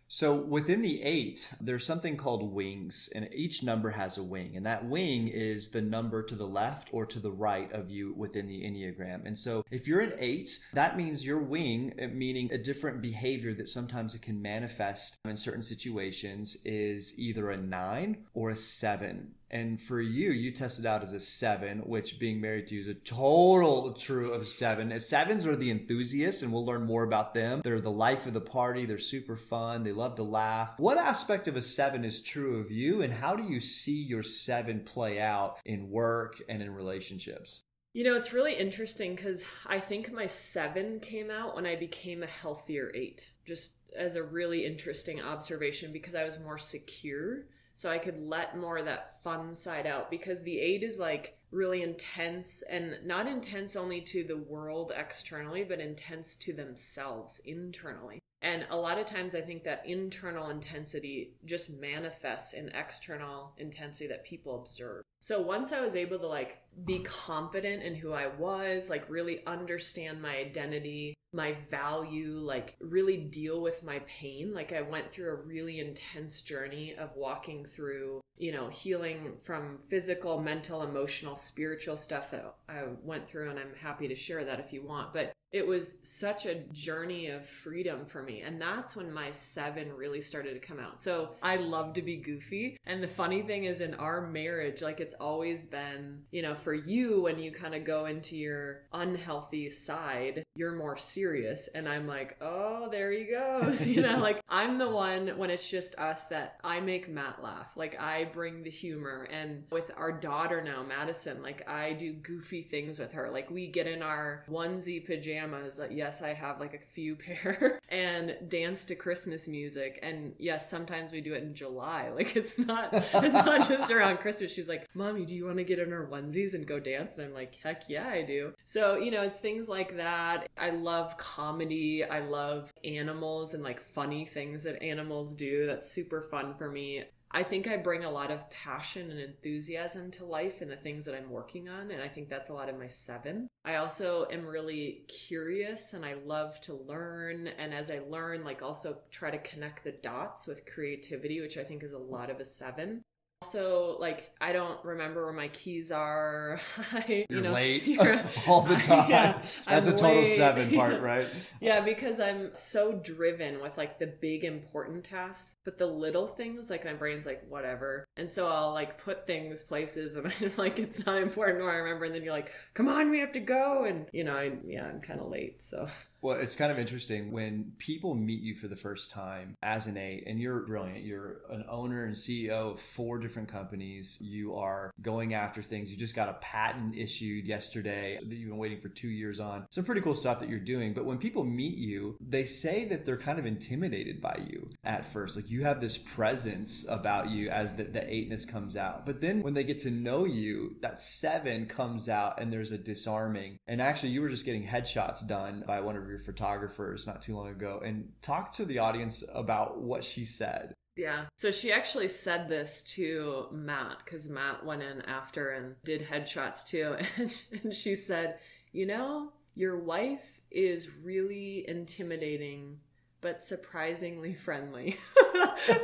So 0.09 0.35
within 0.35 0.81
the 0.81 1.03
eight, 1.03 1.49
there's 1.59 1.85
something 1.85 2.15
called 2.15 2.53
wings, 2.53 3.09
and 3.13 3.27
each 3.33 3.61
number 3.61 3.91
has 3.91 4.17
a 4.17 4.23
wing. 4.23 4.55
And 4.55 4.65
that 4.65 4.85
wing 4.85 5.27
is 5.27 5.69
the 5.69 5.81
number 5.81 6.23
to 6.23 6.35
the 6.35 6.47
left 6.47 6.89
or 6.93 7.05
to 7.05 7.19
the 7.19 7.31
right 7.31 7.71
of 7.73 7.89
you 7.89 8.13
within 8.15 8.47
the 8.47 8.63
Enneagram. 8.63 9.25
And 9.25 9.37
so 9.37 9.63
if 9.69 9.85
you're 9.85 9.99
an 9.99 10.13
eight, 10.17 10.59
that 10.73 10.95
means 10.95 11.25
your 11.25 11.41
wing, 11.41 11.93
uh, 12.01 12.07
meaning 12.07 12.51
a 12.51 12.57
different 12.57 13.01
behavior 13.01 13.53
that 13.55 13.67
sometimes 13.67 14.15
it 14.15 14.21
can 14.21 14.41
manifest 14.41 15.17
in 15.25 15.35
certain 15.35 15.63
situations, 15.63 16.57
is 16.63 17.19
either 17.19 17.49
a 17.49 17.57
nine 17.57 18.25
or 18.33 18.49
a 18.49 18.55
seven. 18.55 19.33
And 19.49 19.81
for 19.81 20.01
you, 20.01 20.31
you 20.31 20.51
tested 20.51 20.85
out 20.85 21.03
as 21.03 21.13
a 21.13 21.19
seven, 21.19 21.79
which 21.79 22.19
being 22.19 22.41
married 22.41 22.67
to 22.67 22.75
you 22.75 22.81
is 22.81 22.87
a 22.87 22.93
total 22.93 23.93
true 23.93 24.33
of 24.33 24.47
seven. 24.47 24.91
As 24.91 25.07
Sevens 25.07 25.47
are 25.47 25.55
the 25.55 25.71
enthusiasts, 25.71 26.43
and 26.43 26.51
we'll 26.51 26.65
learn 26.65 26.83
more 26.83 27.03
about 27.03 27.33
them. 27.33 27.61
They're 27.63 27.79
the 27.79 27.89
life 27.89 28.25
of 28.25 28.33
the 28.33 28.41
party. 28.41 28.85
They're 28.85 28.97
super 28.97 29.37
fun. 29.37 29.83
They 29.83 29.93
love 29.93 30.15
to 30.15 30.23
laugh. 30.23 30.73
What 30.77 30.97
aspect 30.97 31.47
of 31.47 31.55
a 31.55 31.61
seven 31.61 32.03
is 32.03 32.21
true 32.21 32.59
of 32.59 32.71
you, 32.71 33.01
and 33.01 33.13
how 33.13 33.35
do 33.35 33.43
you 33.43 33.61
see 33.61 34.01
your 34.01 34.23
seven 34.23 34.81
play 34.81 35.19
out 35.21 35.59
in 35.65 35.89
work 35.89 36.41
and 36.49 36.61
in 36.61 36.73
relationships? 36.73 37.63
You 37.93 38.03
know, 38.03 38.15
it's 38.15 38.33
really 38.33 38.53
interesting 38.53 39.15
because 39.15 39.43
I 39.65 39.79
think 39.79 40.11
my 40.11 40.27
seven 40.27 40.99
came 40.99 41.31
out 41.31 41.55
when 41.55 41.65
I 41.65 41.75
became 41.75 42.21
a 42.21 42.27
healthier 42.27 42.91
eight, 42.93 43.31
just 43.45 43.77
as 43.97 44.15
a 44.15 44.23
really 44.23 44.65
interesting 44.65 45.21
observation 45.21 45.91
because 45.91 46.13
I 46.13 46.25
was 46.25 46.39
more 46.39 46.57
secure 46.57 47.45
so 47.77 47.91
I 47.91 47.99
could 47.99 48.19
let 48.19 48.57
more 48.57 48.79
of 48.79 48.85
that 48.85 49.21
fun 49.23 49.53
side 49.53 49.85
out 49.85 50.09
because 50.09 50.41
the 50.41 50.59
eight 50.59 50.81
is 50.81 50.97
like 50.97 51.37
really 51.51 51.83
intense 51.83 52.63
and 52.63 52.97
not 53.05 53.27
intense 53.27 53.75
only 53.75 54.01
to 54.01 54.23
the 54.23 54.37
world 54.37 54.91
externally, 54.97 55.63
but 55.63 55.79
intense 55.79 56.35
to 56.37 56.53
themselves 56.53 57.39
internally. 57.45 58.17
And 58.41 58.65
a 58.69 58.77
lot 58.77 58.99
of 58.99 59.05
times 59.05 59.33
I 59.33 59.41
think 59.41 59.63
that 59.63 59.83
internal 59.85 60.49
intensity 60.49 61.33
just 61.45 61.79
manifests 61.79 62.53
in 62.53 62.69
external 62.69 63.53
intensity 63.57 64.07
that 64.07 64.25
people 64.25 64.55
observe. 64.55 65.03
So 65.19 65.41
once 65.41 65.71
I 65.71 65.81
was 65.81 65.95
able 65.95 66.19
to 66.19 66.27
like 66.27 66.59
be 66.85 66.99
confident 66.99 67.81
in 67.81 67.95
who 67.95 68.13
I 68.13 68.27
was, 68.27 68.89
like 68.89 69.09
really 69.09 69.45
understand 69.47 70.21
my 70.21 70.37
identity, 70.37 71.15
my 71.33 71.55
value, 71.69 72.37
like 72.37 72.75
really 72.79 73.17
deal 73.17 73.61
with 73.61 73.83
my 73.83 73.99
pain. 74.07 74.53
Like 74.53 74.71
I 74.71 74.81
went 74.81 75.11
through 75.11 75.31
a 75.31 75.35
really 75.35 75.79
intense 75.79 76.41
journey 76.41 76.95
of 76.95 77.15
walking 77.15 77.65
through, 77.65 78.21
you 78.37 78.51
know, 78.51 78.69
healing 78.69 79.33
from 79.43 79.79
physical, 79.87 80.39
mental, 80.39 80.83
emotional, 80.83 81.35
spiritual 81.35 81.97
stuff 81.97 82.31
that 82.31 82.53
I 82.69 82.83
went 83.03 83.27
through. 83.27 83.49
And 83.49 83.59
I'm 83.59 83.73
happy 83.81 84.07
to 84.07 84.15
share 84.15 84.45
that 84.45 84.59
if 84.59 84.71
you 84.71 84.83
want. 84.83 85.13
But 85.13 85.33
it 85.57 85.67
was 85.67 85.97
such 86.03 86.45
a 86.45 86.55
journey 86.71 87.27
of 87.27 87.45
freedom 87.45 88.05
for 88.05 88.21
me. 88.21 88.41
And 88.41 88.61
that's 88.61 88.95
when 88.95 89.11
my 89.11 89.31
seven 89.31 89.91
really 89.93 90.21
started 90.21 90.53
to 90.53 90.65
come 90.65 90.79
out. 90.79 91.01
So 91.01 91.31
I 91.41 91.57
love 91.57 91.93
to 91.93 92.01
be 92.01 92.17
goofy. 92.17 92.77
And 92.85 93.01
the 93.01 93.07
funny 93.07 93.41
thing 93.41 93.65
is, 93.65 93.81
in 93.81 93.95
our 93.95 94.21
marriage, 94.21 94.81
like 94.81 94.99
it's 94.99 95.15
always 95.15 95.65
been, 95.65 96.21
you 96.31 96.41
know, 96.41 96.55
for 96.55 96.73
you, 96.73 97.21
when 97.21 97.39
you 97.39 97.51
kind 97.51 97.73
of 97.73 97.83
go 97.83 98.05
into 98.05 98.37
your 98.37 98.83
unhealthy 98.93 99.69
side, 99.69 100.43
you're 100.55 100.75
more 100.75 100.95
serious. 100.97 101.69
And 101.73 101.89
I'm 101.89 102.07
like, 102.07 102.37
oh, 102.41 102.89
there 102.89 103.11
he 103.11 103.25
goes. 103.25 103.85
You 103.97 104.01
know, 104.01 104.19
like 104.19 104.41
I'm 104.49 104.77
the 104.77 104.89
one 104.89 105.29
when 105.37 105.49
it's 105.49 105.67
just 105.67 105.95
us 105.95 106.27
that 106.27 106.59
I 106.63 106.81
make 106.81 107.09
Matt 107.09 107.41
laugh. 107.41 107.71
Like 107.75 107.99
I 107.99 108.25
bring 108.25 108.61
the 108.61 108.69
humor. 108.69 109.27
And 109.31 109.63
with 109.71 109.89
our 109.97 110.11
daughter 110.11 110.61
now, 110.61 110.83
Madison, 110.83 111.41
like 111.41 111.67
I 111.67 111.93
do 111.93 112.13
goofy 112.13 112.61
things 112.61 112.99
with 112.99 113.13
her. 113.13 113.31
Like 113.31 113.49
we 113.49 113.67
get 113.67 113.87
in 113.87 114.03
our 114.03 114.43
onesie 114.49 115.03
pajamas. 115.03 115.46
Like, 115.79 115.91
yes, 115.91 116.21
I 116.21 116.33
have 116.33 116.59
like 116.59 116.73
a 116.73 116.93
few 116.93 117.15
pair 117.17 117.79
and 117.89 118.35
dance 118.47 118.85
to 118.85 118.95
Christmas 118.95 119.47
music. 119.47 119.99
And 120.03 120.33
yes, 120.37 120.69
sometimes 120.69 121.11
we 121.11 121.21
do 121.21 121.33
it 121.33 121.43
in 121.43 121.53
July. 121.53 122.11
Like 122.17 122.35
it's 122.35 122.57
not, 122.57 122.89
it's 122.93 123.13
not 123.13 123.67
just 123.69 123.91
around 123.91 124.17
Christmas. 124.17 124.51
She's 124.51 124.67
like, 124.67 124.87
mommy, 124.95 125.23
do 125.23 125.35
you 125.35 125.45
want 125.45 125.57
to 125.57 125.63
get 125.63 125.77
in 125.77 125.93
our 125.93 126.07
onesies 126.07 126.55
and 126.55 126.65
go 126.65 126.79
dance? 126.79 127.19
And 127.19 127.27
I'm 127.27 127.33
like, 127.33 127.53
heck 127.63 127.83
yeah, 127.87 128.07
I 128.07 128.23
do. 128.23 128.53
So, 128.65 128.97
you 128.97 129.11
know, 129.11 129.21
it's 129.21 129.37
things 129.37 129.69
like 129.69 129.97
that 129.97 130.49
I 130.57 130.71
love 130.71 131.15
comedy. 131.17 132.03
I 132.03 132.21
love 132.21 132.73
animals 132.83 133.53
and 133.53 133.61
like 133.63 133.79
funny 133.79 134.25
things 134.25 134.63
that 134.63 134.81
animals 134.81 135.35
do. 135.35 135.67
That's 135.67 135.91
super 135.91 136.23
fun 136.31 136.55
for 136.55 136.71
me. 136.71 137.03
I 137.31 137.43
think 137.43 137.67
I 137.67 137.77
bring 137.77 138.03
a 138.03 138.11
lot 138.11 138.31
of 138.31 138.49
passion 138.49 139.11
and 139.11 139.19
enthusiasm 139.19 140.11
to 140.11 140.25
life 140.25 140.61
and 140.61 140.71
the 140.71 140.77
things 140.77 141.05
that 141.05 141.15
I'm 141.15 141.29
working 141.29 141.67
on. 141.67 141.91
And 141.91 142.01
I 142.01 142.07
think 142.07 142.29
that's 142.29 142.49
a 142.49 142.53
lot 142.53 142.69
of 142.69 142.79
my 142.79 142.87
seven. 142.87 143.47
I 143.65 143.75
also 143.75 144.27
am 144.31 144.45
really 144.45 145.03
curious 145.07 145.93
and 145.93 146.05
I 146.05 146.15
love 146.25 146.59
to 146.61 146.73
learn. 146.73 147.47
And 147.47 147.73
as 147.73 147.91
I 147.91 147.99
learn, 147.99 148.43
like 148.43 148.61
also 148.61 148.99
try 149.11 149.29
to 149.29 149.37
connect 149.39 149.83
the 149.83 149.91
dots 149.91 150.47
with 150.47 150.65
creativity, 150.65 151.41
which 151.41 151.57
I 151.57 151.63
think 151.63 151.83
is 151.83 151.93
a 151.93 151.99
lot 151.99 152.29
of 152.29 152.39
a 152.39 152.45
seven. 152.45 153.03
Also, 153.43 153.97
like 153.99 154.31
I 154.41 154.51
don't 154.51 154.83
remember 154.83 155.23
where 155.25 155.33
my 155.33 155.49
keys 155.49 155.91
are. 155.91 156.59
I, 156.91 157.27
you're 157.29 157.37
you 157.37 157.41
know, 157.43 157.51
late 157.51 157.87
all 158.47 158.61
the 158.61 158.75
time. 158.77 159.11
Yeah, 159.11 159.39
That's 159.67 159.87
I'm 159.87 159.93
a 159.93 159.95
total 159.95 160.21
late. 160.23 160.25
seven 160.25 160.73
part, 160.73 161.01
right? 161.01 161.27
yeah, 161.61 161.81
because 161.81 162.19
I'm 162.19 162.49
so 162.55 162.93
driven 162.93 163.61
with 163.61 163.77
like 163.77 163.99
the 163.99 164.07
big 164.07 164.43
important 164.43 165.03
tasks, 165.03 165.53
but 165.65 165.77
the 165.77 165.85
little 165.85 166.25
things, 166.25 166.71
like 166.71 166.83
my 166.83 166.93
brain's 166.93 167.27
like 167.27 167.43
whatever, 167.47 168.05
and 168.17 168.27
so 168.27 168.47
I'll 168.47 168.73
like 168.73 168.97
put 169.03 169.27
things 169.27 169.61
places, 169.61 170.15
and 170.15 170.25
I'm 170.41 170.51
like 170.57 170.79
it's 170.79 171.05
not 171.05 171.21
important, 171.21 171.61
or 171.61 171.69
I 171.69 171.75
remember, 171.75 172.05
and 172.05 172.15
then 172.15 172.23
you're 172.23 172.33
like, 172.33 172.51
come 172.73 172.87
on, 172.87 173.11
we 173.11 173.19
have 173.19 173.33
to 173.33 173.39
go, 173.39 173.83
and 173.85 174.07
you 174.13 174.23
know, 174.23 174.35
I, 174.35 174.53
yeah, 174.65 174.85
I'm 174.87 174.99
kind 174.99 175.19
of 175.19 175.29
late, 175.29 175.61
so. 175.61 175.87
Well, 176.21 176.35
it's 176.35 176.55
kind 176.55 176.71
of 176.71 176.79
interesting 176.79 177.31
when 177.31 177.73
people 177.77 178.15
meet 178.15 178.41
you 178.41 178.55
for 178.55 178.67
the 178.67 178.75
first 178.75 179.11
time 179.11 179.55
as 179.61 179.85
an 179.85 179.97
eight, 179.97 180.23
and 180.25 180.39
you're 180.39 180.65
brilliant. 180.65 181.03
You're 181.03 181.41
an 181.51 181.63
owner 181.69 182.05
and 182.05 182.15
CEO 182.15 182.71
of 182.71 182.79
four 182.79 183.19
different 183.19 183.49
companies. 183.49 184.17
You 184.19 184.55
are 184.55 184.91
going 185.01 185.35
after 185.35 185.61
things. 185.61 185.91
You 185.91 185.97
just 185.97 186.15
got 186.15 186.29
a 186.29 186.33
patent 186.33 186.97
issued 186.97 187.45
yesterday 187.45 188.17
that 188.19 188.35
you've 188.35 188.49
been 188.49 188.57
waiting 188.57 188.79
for 188.79 188.89
two 188.89 189.09
years 189.09 189.39
on. 189.39 189.67
Some 189.69 189.83
pretty 189.83 190.01
cool 190.01 190.15
stuff 190.15 190.39
that 190.39 190.49
you're 190.49 190.59
doing. 190.59 190.93
But 190.93 191.05
when 191.05 191.19
people 191.19 191.43
meet 191.43 191.77
you, 191.77 192.17
they 192.19 192.45
say 192.45 192.85
that 192.85 193.05
they're 193.05 193.17
kind 193.17 193.37
of 193.37 193.45
intimidated 193.45 194.19
by 194.19 194.39
you 194.47 194.71
at 194.83 195.05
first. 195.05 195.35
Like 195.35 195.51
you 195.51 195.63
have 195.65 195.79
this 195.79 195.99
presence 195.99 196.83
about 196.89 197.29
you 197.29 197.49
as 197.49 197.75
the, 197.75 197.83
the 197.83 198.11
eightness 198.11 198.43
comes 198.43 198.75
out. 198.75 199.05
But 199.05 199.21
then 199.21 199.43
when 199.43 199.53
they 199.53 199.63
get 199.63 199.79
to 199.79 199.91
know 199.91 200.25
you, 200.25 200.77
that 200.81 200.99
seven 200.99 201.67
comes 201.67 202.09
out 202.09 202.41
and 202.41 202.51
there's 202.51 202.71
a 202.71 202.77
disarming. 202.77 203.59
And 203.67 203.79
actually, 203.79 204.09
you 204.09 204.21
were 204.21 204.29
just 204.29 204.45
getting 204.45 204.65
headshots 204.65 205.27
done 205.27 205.63
by 205.67 205.79
one 205.79 205.95
of 205.95 206.06
your 206.09 206.19
photographers 206.19 207.07
not 207.07 207.21
too 207.21 207.35
long 207.35 207.49
ago 207.49 207.81
and 207.83 208.11
talk 208.21 208.51
to 208.53 208.65
the 208.65 208.79
audience 208.79 209.23
about 209.33 209.81
what 209.81 210.03
she 210.03 210.25
said. 210.25 210.73
Yeah. 210.95 211.25
So 211.37 211.51
she 211.51 211.71
actually 211.71 212.09
said 212.09 212.49
this 212.49 212.81
to 212.95 213.47
Matt 213.51 213.99
because 214.03 214.27
Matt 214.27 214.65
went 214.65 214.81
in 214.81 215.01
after 215.03 215.51
and 215.51 215.75
did 215.83 216.07
headshots 216.07 216.67
too. 216.67 216.95
And, 217.17 217.41
and 217.63 217.75
she 217.75 217.93
said, 217.95 218.39
You 218.71 218.87
know, 218.87 219.31
your 219.55 219.77
wife 219.77 220.39
is 220.49 220.89
really 221.03 221.67
intimidating, 221.67 222.79
but 223.21 223.39
surprisingly 223.39 224.33
friendly. 224.33 224.97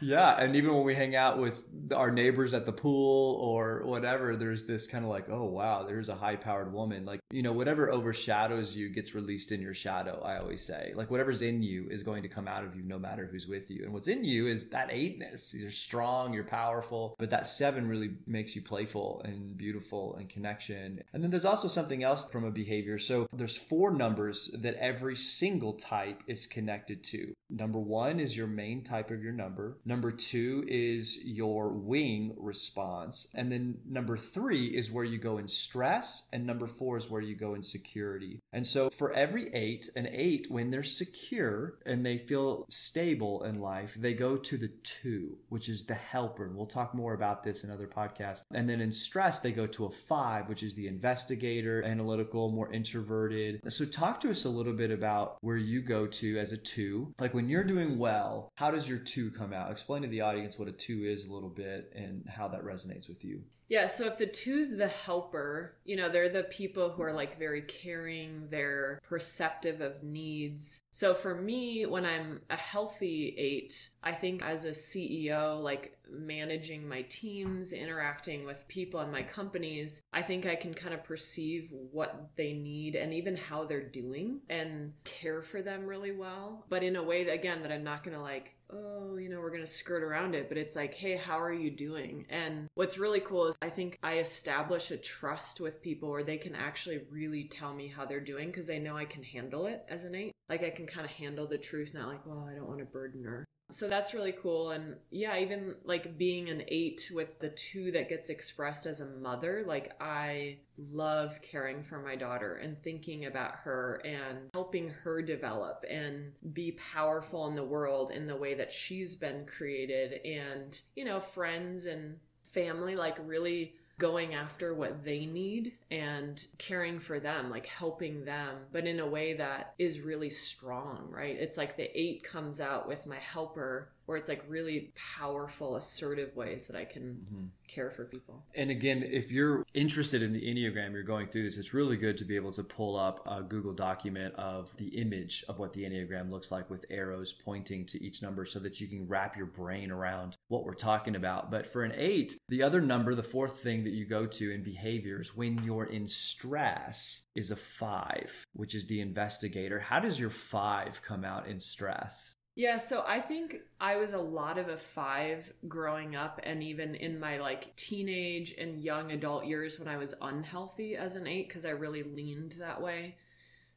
Yeah, 0.04 0.36
and 0.38 0.56
even 0.56 0.76
when 0.76 0.84
we 0.84 0.96
hang 0.96 1.16
out 1.16 1.40
with 1.40 1.64
our 1.96 2.12
neighbors 2.12 2.54
at 2.54 2.66
the 2.66 2.74
pool 2.74 3.36
or 3.36 3.84
whatever, 3.86 4.36
there's 4.36 4.66
this 4.66 4.86
kind 4.86 5.06
of 5.06 5.10
like, 5.10 5.30
oh 5.30 5.46
wow, 5.46 5.84
there's 5.84 6.10
a 6.10 6.16
high 6.16 6.36
powered 6.36 6.74
woman. 6.74 7.06
Like, 7.06 7.22
you 7.32 7.42
know, 7.42 7.54
whatever 7.54 7.90
overshadows 7.90 8.76
you 8.76 8.90
gets 8.90 9.16
released 9.16 9.52
in 9.52 9.62
your 9.62 9.74
shadow, 9.74 10.22
I 10.24 10.38
always 10.38 10.62
say. 10.62 10.92
Like 10.94 11.10
whatever's 11.10 11.42
in 11.42 11.64
you 11.64 11.88
is 11.90 12.04
going 12.04 12.24
to 12.24 12.30
come 12.30 12.48
out 12.48 12.66
of 12.66 12.76
you 12.76 12.84
no 12.84 13.00
matter 13.00 13.28
who's 13.32 13.48
with 13.48 13.70
you. 13.72 13.84
And 13.84 13.94
what's 13.94 14.10
in 14.10 14.26
you 14.26 14.48
is 14.48 14.70
that 14.70 14.90
eightness. 14.92 15.54
You're 15.54 15.72
strong, 15.72 16.34
you're 16.34 16.44
powerful, 16.44 17.16
but 17.18 17.30
that 17.30 17.48
seven 17.48 17.88
really 17.88 18.12
makes 18.28 18.56
you 18.56 18.62
playful 18.62 19.22
and 19.24 19.56
beautiful 19.56 20.16
and 20.16 20.30
connection. 20.30 21.02
And 21.14 21.24
then 21.24 21.32
there's 21.32 21.46
also 21.46 21.70
something 21.70 22.04
else 22.04 22.30
from 22.30 22.44
a 22.44 22.52
behavior. 22.52 22.98
So 22.98 23.28
there's 23.34 23.56
four 23.56 23.92
numbers 23.92 24.50
that 24.54 24.76
every 24.76 25.16
single 25.16 25.74
type 25.74 26.24
is 26.28 26.46
connected 26.46 27.04
to. 27.06 27.34
Number 27.50 27.80
one 27.80 28.20
is 28.20 28.36
your 28.36 28.48
main 28.48 28.84
type 28.84 29.12
of 29.12 29.24
your 29.24 29.32
number. 29.32 29.78
Number 29.86 29.93
two 30.12 30.64
is 30.68 31.24
your 31.24 31.70
wing 31.70 32.36
response. 32.38 33.28
And 33.34 33.52
then 33.52 33.80
number 33.86 34.18
three 34.18 34.66
is 34.66 34.92
where 34.92 35.04
you 35.04 35.18
go 35.18 35.38
in 35.38 35.48
stress. 35.48 36.28
And 36.32 36.46
number 36.46 36.68
four 36.68 36.98
is 36.98 37.10
where 37.10 37.22
you 37.22 37.36
go 37.36 37.56
in 37.56 37.64
security. 37.64 38.40
And 38.52 38.66
so 38.66 38.90
for 38.90 39.12
every 39.14 39.54
eight, 39.54 39.90
an 39.96 40.08
eight, 40.12 40.48
when 40.50 40.72
they're 40.72 40.84
secure 40.84 41.78
and 41.86 42.06
they 42.06 42.18
feel 42.18 42.66
stable 42.70 43.44
in 43.44 43.60
life, 43.60 43.96
they 43.98 44.14
go 44.14 44.38
to 44.38 44.58
the 44.58 44.72
two, 44.84 45.38
which 45.50 45.70
is 45.70 45.86
the 45.86 45.96
helper. 45.96 46.46
And 46.46 46.56
we'll 46.56 46.66
talk 46.66 46.94
more 46.94 47.14
about 47.14 47.44
this 47.44 47.64
in 47.64 47.72
other 47.72 47.88
podcasts. 47.88 48.44
And 48.54 48.70
then 48.70 48.82
in 48.82 48.92
stress, 48.92 49.40
they 49.40 49.52
go 49.52 49.68
to 49.68 49.86
a 49.86 49.90
five, 49.90 50.50
which 50.50 50.64
is 50.64 50.76
the 50.76 50.88
investigator, 50.88 51.84
analytical, 51.84 52.52
more 52.52 52.72
introverted. 52.72 53.62
So 53.72 53.86
talk 53.86 54.20
to 54.22 54.30
us 54.30 54.46
a 54.46 54.50
little 54.50 54.74
bit 54.74 54.92
about 54.92 55.38
where 55.42 55.58
you 55.58 55.82
go 55.82 56.08
to 56.08 56.40
as 56.40 56.52
a 56.52 56.58
two. 56.58 57.14
Like 57.20 57.34
when 57.34 57.50
you're 57.50 57.64
doing 57.64 57.98
well, 57.98 58.52
how 58.56 58.72
does 58.72 58.88
your 58.88 59.00
two 59.00 59.32
come 59.32 59.54
out? 59.54 59.72
Explain 59.84 60.02
to 60.02 60.08
the 60.08 60.22
audience 60.22 60.58
what 60.58 60.70
a 60.70 60.72
two 60.72 61.04
is 61.04 61.26
a 61.26 61.34
little 61.34 61.50
bit 61.50 61.92
and 61.94 62.26
how 62.30 62.48
that 62.48 62.64
resonates 62.64 63.10
with 63.10 63.26
you. 63.26 63.44
Yeah, 63.68 63.88
so 63.88 64.06
if 64.06 64.18
the 64.18 64.28
two's 64.28 64.78
the 64.78 64.88
helper, 64.88 65.76
you 65.84 65.96
know, 65.96 66.08
they're 66.08 66.30
the 66.30 66.44
people 66.44 66.92
who 66.92 67.02
are 67.02 67.12
like 67.12 67.40
very 67.40 67.64
caring, 67.64 68.48
they're 68.50 69.02
perceptive 69.04 69.82
of 69.82 70.04
needs. 70.04 70.84
So 70.92 71.14
for 71.14 71.36
me, 71.36 71.86
when 71.86 72.06
I'm 72.06 72.42
a 72.50 72.56
healthy 72.56 73.36
eight, 73.38 73.90
I 74.04 74.12
think 74.12 74.42
as 74.44 74.66
a 74.66 74.70
CEO, 74.70 75.62
like 75.62 75.98
managing 76.10 76.88
my 76.88 77.02
teams, 77.04 77.74
interacting 77.74 78.46
with 78.46 78.68
people 78.68 79.02
in 79.02 79.12
my 79.12 79.24
companies, 79.24 80.02
I 80.14 80.22
think 80.22 80.46
I 80.46 80.56
can 80.56 80.74
kind 80.74 80.94
of 80.94 81.04
perceive 81.04 81.70
what 81.72 82.30
they 82.36 82.54
need 82.54 82.96
and 82.96 83.14
even 83.14 83.36
how 83.36 83.66
they're 83.66 83.90
doing 83.90 84.42
and 84.50 84.94
care 85.04 85.42
for 85.42 85.62
them 85.62 85.88
really 85.88 86.12
well. 86.12 86.66
But 86.70 86.84
in 86.84 86.96
a 86.96 87.04
way 87.04 87.28
again, 87.28 87.64
that 87.64 87.72
I'm 87.72 87.84
not 87.84 88.04
going 88.04 88.16
to 88.16 88.22
like, 88.22 88.54
oh, 88.74 89.18
you 89.18 89.30
know, 89.30 89.40
we're 89.40 89.50
going 89.50 89.62
to 89.62 89.68
skirt 89.68 90.04
around 90.04 90.36
it, 90.36 90.50
but 90.50 90.58
it's 90.58 90.76
like, 90.76 90.94
hey, 90.94 91.16
how 91.16 91.40
are 91.40 91.54
you 91.54 91.70
doing? 91.70 92.26
And 92.30 92.68
what's 92.76 92.98
really 92.98 93.20
cool 93.20 93.48
is 93.48 93.56
I 93.62 93.70
think 93.70 93.98
I 94.04 94.18
establish 94.18 94.92
a 94.92 94.98
trust 94.98 95.62
with 95.62 95.82
people 95.82 96.10
where 96.10 96.24
they 96.24 96.38
can 96.38 96.56
actually 96.56 97.02
really 97.10 97.46
tell 97.46 97.74
me 97.74 97.88
how 97.88 98.06
they're 98.06 98.20
doing 98.20 98.48
because 98.48 98.68
they 98.68 98.80
know 98.80 98.98
I 98.98 99.06
can 99.06 99.24
handle 99.24 99.68
it 99.68 99.84
as 99.90 100.04
an 100.04 100.16
eight. 100.16 100.32
Like 100.50 100.64
I 100.64 100.70
can 100.70 100.88
kind 100.88 101.06
of 101.06 101.12
handle 101.12 101.48
the 101.48 101.58
truth, 101.58 101.94
not 101.94 102.08
like, 102.08 102.26
well, 102.26 102.48
I 102.50 102.56
don't 102.56 102.68
want 102.68 102.80
to 102.80 102.86
burden 102.86 103.24
her 103.24 103.46
so 103.72 103.88
that's 103.88 104.14
really 104.14 104.34
cool 104.34 104.72
and 104.72 104.96
yeah 105.10 105.38
even 105.38 105.74
like 105.84 106.18
being 106.18 106.50
an 106.50 106.64
eight 106.68 107.10
with 107.14 107.40
the 107.40 107.50
two 107.50 107.92
that 107.92 108.10
gets 108.10 108.30
expressed 108.30 108.86
as 108.86 109.02
a 109.02 109.06
mother 109.06 109.64
like 109.66 109.94
i 110.02 110.58
love 110.92 111.40
caring 111.42 111.82
for 111.82 112.00
my 112.00 112.16
daughter 112.16 112.56
and 112.58 112.82
thinking 112.84 113.26
about 113.26 113.56
her 113.56 114.02
and 114.06 114.50
helping 114.54 114.90
her 114.90 115.22
develop 115.22 115.84
and 115.90 116.32
be 116.54 116.78
powerful 116.94 117.48
in 117.48 117.56
the 117.56 117.64
world 117.64 118.12
in 118.12 118.28
the 118.28 118.36
way 118.36 118.54
that 118.54 118.72
she's 118.72 119.16
been 119.16 119.46
created 119.46 120.20
and 120.26 120.82
you 120.96 121.06
know 121.06 121.20
friends 121.20 121.86
and 121.86 122.18
family 122.52 122.96
like 122.96 123.18
really 123.26 123.74
going 124.00 124.34
after 124.34 124.74
what 124.74 125.06
they 125.06 125.26
need 125.26 125.74
and 125.92 126.46
caring 126.58 127.00
for 127.00 127.20
them, 127.20 127.50
like 127.50 127.66
helping 127.66 128.26
them, 128.26 128.56
but 128.72 128.88
in 128.88 129.00
a 129.00 129.08
way 129.08 129.34
that 129.34 129.74
is 129.78 130.02
really 130.02 130.30
strong, 130.30 131.08
right? 131.10 131.38
It's 131.40 131.58
like 131.58 131.78
the 131.78 131.90
eight 132.00 132.24
comes 132.24 132.60
out 132.60 132.88
with 132.88 133.06
my 133.06 133.18
helper 133.18 133.90
where 134.06 134.18
it's 134.18 134.30
like 134.30 134.44
really 134.48 134.92
powerful, 135.18 135.76
assertive 135.76 136.36
ways 136.36 136.68
that 136.68 136.76
I 136.76 136.86
can 136.86 137.26
mm-hmm. 137.26 137.46
care 137.68 137.90
for 137.90 138.06
people. 138.06 138.44
And 138.56 138.70
again, 138.70 139.04
if 139.04 139.32
you're 139.32 139.66
interested 139.74 140.22
in 140.22 140.34
the 140.34 140.42
Enneagram, 140.42 140.92
you're 140.92 141.04
going 141.04 141.28
through 141.28 141.44
this, 141.44 141.58
it's 141.58 141.74
really 141.74 141.98
good 141.98 142.18
to 142.18 142.26
be 142.26 142.36
able 142.36 142.52
to 142.54 142.64
pull 142.64 142.98
up 142.98 143.26
a 143.26 143.42
Google 143.42 143.74
document 143.74 144.36
of 144.36 144.76
the 144.78 144.90
image 144.90 145.46
of 145.48 145.60
what 145.60 145.74
the 145.74 145.84
Enneagram 145.84 146.30
looks 146.30 146.52
like 146.52 146.70
with 146.70 146.86
arrows 146.90 147.34
pointing 147.34 147.86
to 147.88 148.04
each 148.04 148.22
number 148.22 148.46
so 148.46 148.60
that 148.60 148.82
you 148.82 148.88
can 148.88 149.08
wrap 149.08 149.38
your 149.38 149.46
brain 149.46 149.92
around 149.92 150.36
what 150.50 150.66
we're 150.66 150.74
talking 150.74 151.16
about. 151.16 151.50
But 151.50 151.66
for 151.66 151.84
an 151.84 151.94
eight, 151.96 152.38
the 152.50 152.64
other 152.64 152.82
number, 152.82 153.16
the 153.16 153.24
fourth 153.24 153.60
thing 153.60 153.84
that 153.86 153.94
you 153.94 154.06
go 154.06 154.26
to 154.26 154.52
in 154.52 154.64
behaviors 154.64 155.36
when 155.36 155.64
you're 155.64 155.86
in 155.86 156.08
stress 156.08 157.24
is 157.36 157.52
a 157.52 157.56
five, 157.56 158.46
which 158.54 158.76
is 158.76 158.88
the 158.88 159.02
investigator. 159.02 159.80
How 159.80 160.00
does 160.00 160.20
your 160.20 160.30
five 160.30 161.02
come 161.02 161.24
out 161.24 161.48
in 161.48 161.60
stress? 161.60 162.36
Yeah, 162.56 162.78
so 162.78 163.04
I 163.08 163.20
think 163.20 163.62
I 163.82 163.96
was 163.96 164.14
a 164.14 164.20
lot 164.20 164.60
of 164.60 164.68
a 164.70 164.78
five 164.78 165.52
growing 165.68 166.16
up, 166.16 166.40
and 166.44 166.62
even 166.62 166.94
in 166.94 167.20
my 167.20 167.40
like 167.40 167.76
teenage 167.76 168.54
and 168.58 168.84
young 168.84 169.12
adult 169.12 169.46
years 169.46 169.80
when 169.80 169.88
I 169.88 169.98
was 169.98 170.14
unhealthy 170.22 170.96
as 170.96 171.16
an 171.16 171.26
eight, 171.26 171.48
because 171.48 171.66
I 171.66 171.72
really 171.72 172.04
leaned 172.04 172.56
that 172.60 172.80
way. 172.82 173.16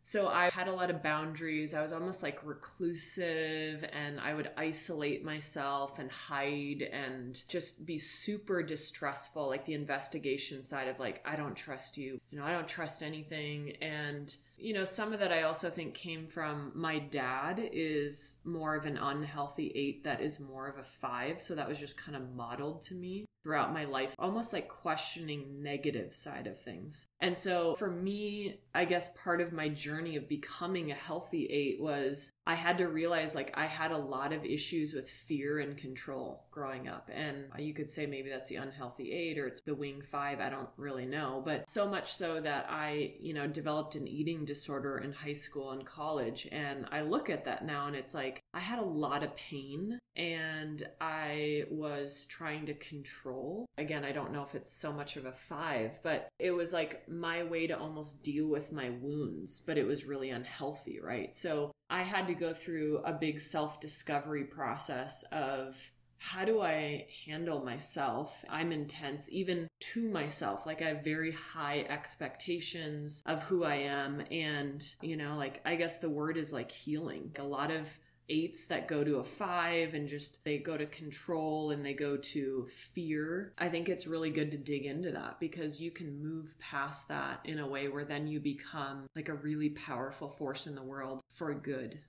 So 0.05 0.29
I 0.29 0.51
had 0.51 0.69
a 0.69 0.73
lot 0.75 0.91
of 0.91 1.03
boundaries. 1.03 1.75
I 1.75 1.83
was 1.83 1.93
almost 1.93 2.23
like 2.23 2.41
reclusive 2.45 3.85
and 3.93 4.21
I 4.21 4.35
would 4.35 4.51
isolate 4.57 5.25
myself 5.25 5.99
and 5.99 6.11
hide 6.11 6.83
and 6.93 7.43
just 7.49 7.87
be 7.87 7.99
super 7.99 8.63
distrustful, 8.63 9.49
like 9.49 9.67
the 9.67 9.75
investigation 9.75 10.63
side 10.63 10.89
of 10.89 11.01
like, 11.01 11.23
I 11.27 11.37
don't 11.37 11.57
trust 11.57 11.99
you. 11.99 12.21
You 12.31 12.39
know, 12.39 12.45
I 12.45 12.53
don't 12.53 12.69
trust 12.69 13.03
anything. 13.03 13.73
And 13.83 14.35
you 14.59 14.73
know, 14.73 14.85
some 14.85 15.13
of 15.13 15.21
that 15.21 15.33
I 15.33 15.43
also 15.43 15.71
think 15.71 15.95
came 15.95 16.27
from 16.27 16.73
my 16.75 16.99
dad 16.99 17.61
is 17.73 18.37
more 18.45 18.75
of 18.75 18.87
an 18.87 18.97
unhealthy 18.97 19.73
eight 19.75 20.05
that 20.05 20.21
is 20.21 20.41
more 20.41 20.67
of 20.67 20.79
a 20.79 20.85
five. 20.85 21.43
So 21.43 21.55
that 21.55 21.69
was 21.69 21.79
just 21.79 21.97
kind 21.97 22.17
of 22.17 22.35
modeled 22.35 22.83
to 22.83 22.95
me 22.95 23.27
throughout 23.43 23.73
my 23.73 23.85
life, 23.85 24.15
almost 24.19 24.53
like 24.53 24.69
questioning 24.69 25.63
negative 25.63 26.13
side 26.13 26.49
of 26.49 26.61
things. 26.61 27.07
And 27.21 27.37
so 27.37 27.77
for 27.77 27.89
me, 27.91 28.59
I 28.75 28.85
guess 28.85 29.13
part 29.23 29.41
of 29.41 29.53
my 29.53 29.69
journey 29.69 30.17
of 30.17 30.29
becoming 30.29 30.91
a 30.91 30.97
healthy 30.97 31.47
eight 31.47 31.81
was 31.81 32.33
I 32.47 32.55
had 32.55 32.79
to 32.79 32.87
realize 32.87 33.35
like 33.35 33.53
I 33.57 33.67
had 33.67 33.91
a 33.91 33.99
lot 33.99 34.33
of 34.33 34.45
issues 34.45 34.95
with 34.95 35.11
fear 35.11 35.59
and 35.59 35.77
control 35.77 36.45
growing 36.51 36.89
up. 36.89 37.11
And 37.13 37.47
you 37.59 37.75
could 37.75 37.91
say 37.91 38.07
maybe 38.07 38.31
that's 38.31 38.49
the 38.49 38.57
unhealthy 38.57 39.13
eight 39.13 39.39
or 39.39 39.47
it's 39.47 39.61
the 39.61 39.75
wing 39.75 40.01
five. 40.01 40.39
I 40.41 40.49
don't 40.49 40.69
really 40.77 41.07
know. 41.07 41.43
But 41.45 41.69
so 41.69 41.89
much 41.89 42.15
so 42.15 42.41
that 42.41 42.67
I, 42.71 43.15
you 43.21 43.35
know, 43.35 43.47
developed 43.47 43.97
an 43.97 44.07
eating 44.07 44.45
disorder 44.45 44.99
in 44.99 45.13
high 45.13 45.33
school 45.33 45.73
and 45.73 45.85
college. 45.85 46.49
And 46.53 46.87
I 46.93 47.01
look 47.01 47.29
at 47.29 47.45
that 47.47 47.65
now 47.65 47.89
and 47.89 47.97
it's 47.97 48.15
like 48.15 48.41
I 48.55 48.61
had 48.61 48.79
a 48.79 48.85
lot 48.85 49.25
of 49.25 49.35
pain 49.37 49.99
and 50.15 50.89
I 51.01 51.65
was 51.71 52.27
trying 52.27 52.67
to 52.67 52.75
control. 52.75 53.67
Again, 53.77 54.05
I 54.05 54.13
don't 54.13 54.33
know 54.33 54.43
if 54.43 54.55
it's 54.55 54.73
so 54.73 54.93
much 54.93 55.17
of 55.17 55.27
a 55.27 55.33
five, 55.33 55.99
but 56.03 56.29
it 56.39 56.53
was 56.53 56.73
like 56.73 57.07
my 57.09 57.43
way 57.43 57.67
to 57.67 57.79
almost 57.79 58.23
deal 58.23 58.47
with 58.47 58.73
my 58.73 58.91
wounds, 58.91 59.61
but 59.67 59.77
it 59.77 59.87
was 59.87 60.07
really 60.07 60.31
unhealthy, 60.31 61.01
right? 61.01 61.35
So 61.35 61.73
I 61.91 62.03
had 62.03 62.27
to 62.29 62.35
go 62.39 62.53
through 62.53 62.99
a 63.05 63.13
big 63.13 63.41
self 63.41 63.81
discovery 63.81 64.45
process 64.45 65.25
of 65.33 65.77
how 66.19 66.45
do 66.45 66.63
I 66.63 67.07
handle 67.27 67.65
myself? 67.65 68.45
I'm 68.49 68.73
intense, 68.73 69.31
even 69.31 69.69
to 69.81 70.09
myself. 70.09 70.67
Like, 70.67 70.81
I 70.81 70.89
have 70.89 71.05
very 71.05 71.33
high 71.33 71.85
expectations 71.89 73.23
of 73.27 73.43
who 73.43 73.65
I 73.65 73.77
am. 73.77 74.23
And, 74.31 74.85
you 75.03 75.17
know, 75.17 75.37
like, 75.37 75.61
I 75.65 75.77
guess 75.77 75.99
the 75.99 76.09
word 76.09 76.37
is 76.37 76.53
like 76.53 76.71
healing. 76.71 77.33
A 77.39 77.45
lot 77.45 77.71
of 77.71 77.89
eights 78.29 78.67
that 78.67 78.89
go 78.89 79.05
to 79.05 79.17
a 79.17 79.25
five 79.25 79.95
and 79.95 80.09
just 80.09 80.43
they 80.45 80.59
go 80.59 80.77
to 80.77 80.87
control 80.87 81.71
and 81.71 81.85
they 81.85 81.95
go 81.95 82.17
to 82.17 82.67
fear. 82.93 83.53
I 83.59 83.69
think 83.69 83.89
it's 83.89 84.07
really 84.07 84.31
good 84.31 84.51
to 84.51 84.59
dig 84.59 84.85
into 84.85 85.13
that 85.13 85.39
because 85.39 85.81
you 85.81 85.91
can 85.91 86.23
move 86.23 86.59
past 86.59 87.09
that 87.09 87.41
in 87.45 87.59
a 87.59 87.69
way 87.69 87.89
where 87.89 88.05
then 88.05 88.27
you 88.27 88.41
become 88.41 89.07
like 89.15 89.29
a 89.29 89.35
really 89.35 89.71
powerful 89.71 90.29
force 90.29 90.67
in 90.67 90.75
the 90.75 90.83
world 90.83 91.21
for 91.31 91.55
good. 91.55 92.01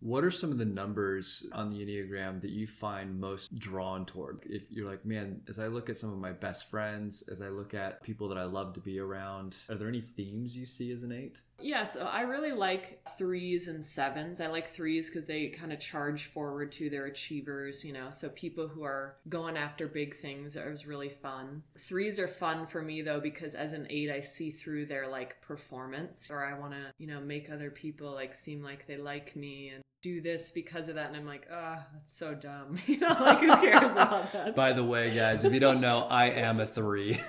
What 0.00 0.24
are 0.24 0.30
some 0.30 0.50
of 0.50 0.56
the 0.56 0.64
numbers 0.64 1.44
on 1.52 1.68
the 1.70 1.84
Enneagram 1.84 2.40
that 2.40 2.50
you 2.50 2.66
find 2.66 3.20
most 3.20 3.58
drawn 3.58 4.06
toward? 4.06 4.40
If 4.48 4.70
you're 4.70 4.88
like, 4.88 5.04
man, 5.04 5.42
as 5.46 5.58
I 5.58 5.66
look 5.66 5.90
at 5.90 5.98
some 5.98 6.10
of 6.10 6.18
my 6.18 6.32
best 6.32 6.70
friends, 6.70 7.22
as 7.30 7.42
I 7.42 7.48
look 7.48 7.74
at 7.74 8.02
people 8.02 8.26
that 8.28 8.38
I 8.38 8.44
love 8.44 8.72
to 8.74 8.80
be 8.80 8.98
around, 8.98 9.56
are 9.68 9.74
there 9.74 9.88
any 9.88 10.00
themes 10.00 10.56
you 10.56 10.64
see 10.64 10.90
as 10.90 11.02
an 11.02 11.12
eight? 11.12 11.40
Yeah, 11.62 11.84
so 11.84 12.06
I 12.06 12.22
really 12.22 12.52
like 12.52 13.00
threes 13.18 13.68
and 13.68 13.84
sevens. 13.84 14.40
I 14.40 14.46
like 14.46 14.68
threes 14.68 15.08
because 15.08 15.26
they 15.26 15.48
kind 15.48 15.72
of 15.72 15.80
charge 15.80 16.26
forward 16.26 16.72
to 16.72 16.90
their 16.90 17.06
achievers, 17.06 17.84
you 17.84 17.92
know. 17.92 18.10
So 18.10 18.28
people 18.30 18.68
who 18.68 18.82
are 18.82 19.16
going 19.28 19.56
after 19.56 19.86
big 19.86 20.16
things 20.16 20.56
are 20.56 20.70
is 20.70 20.86
really 20.86 21.10
fun. 21.10 21.62
Threes 21.78 22.18
are 22.18 22.28
fun 22.28 22.66
for 22.66 22.82
me 22.82 23.02
though 23.02 23.20
because 23.20 23.54
as 23.54 23.72
an 23.72 23.86
eight, 23.90 24.10
I 24.10 24.20
see 24.20 24.50
through 24.50 24.86
their 24.86 25.08
like 25.08 25.40
performance, 25.42 26.30
or 26.30 26.44
I 26.44 26.58
want 26.58 26.72
to, 26.72 26.92
you 26.98 27.06
know, 27.06 27.20
make 27.20 27.50
other 27.50 27.70
people 27.70 28.12
like 28.12 28.34
seem 28.34 28.62
like 28.62 28.86
they 28.86 28.96
like 28.96 29.36
me 29.36 29.68
and 29.68 29.82
do 30.02 30.22
this 30.22 30.50
because 30.50 30.88
of 30.88 30.94
that 30.94 31.08
and 31.08 31.16
i'm 31.16 31.26
like 31.26 31.46
ah 31.52 31.76
oh, 31.78 31.86
that's 31.92 32.16
so 32.16 32.34
dumb 32.34 32.78
you 32.86 32.96
know 32.96 33.14
like 33.20 33.38
who 33.38 33.54
cares 33.56 33.92
about 33.92 34.32
that 34.32 34.56
by 34.56 34.72
the 34.72 34.82
way 34.82 35.14
guys 35.14 35.44
if 35.44 35.52
you 35.52 35.60
don't 35.60 35.78
know 35.78 36.06
i 36.08 36.30
am 36.30 36.58
a 36.58 36.66
three 36.66 37.20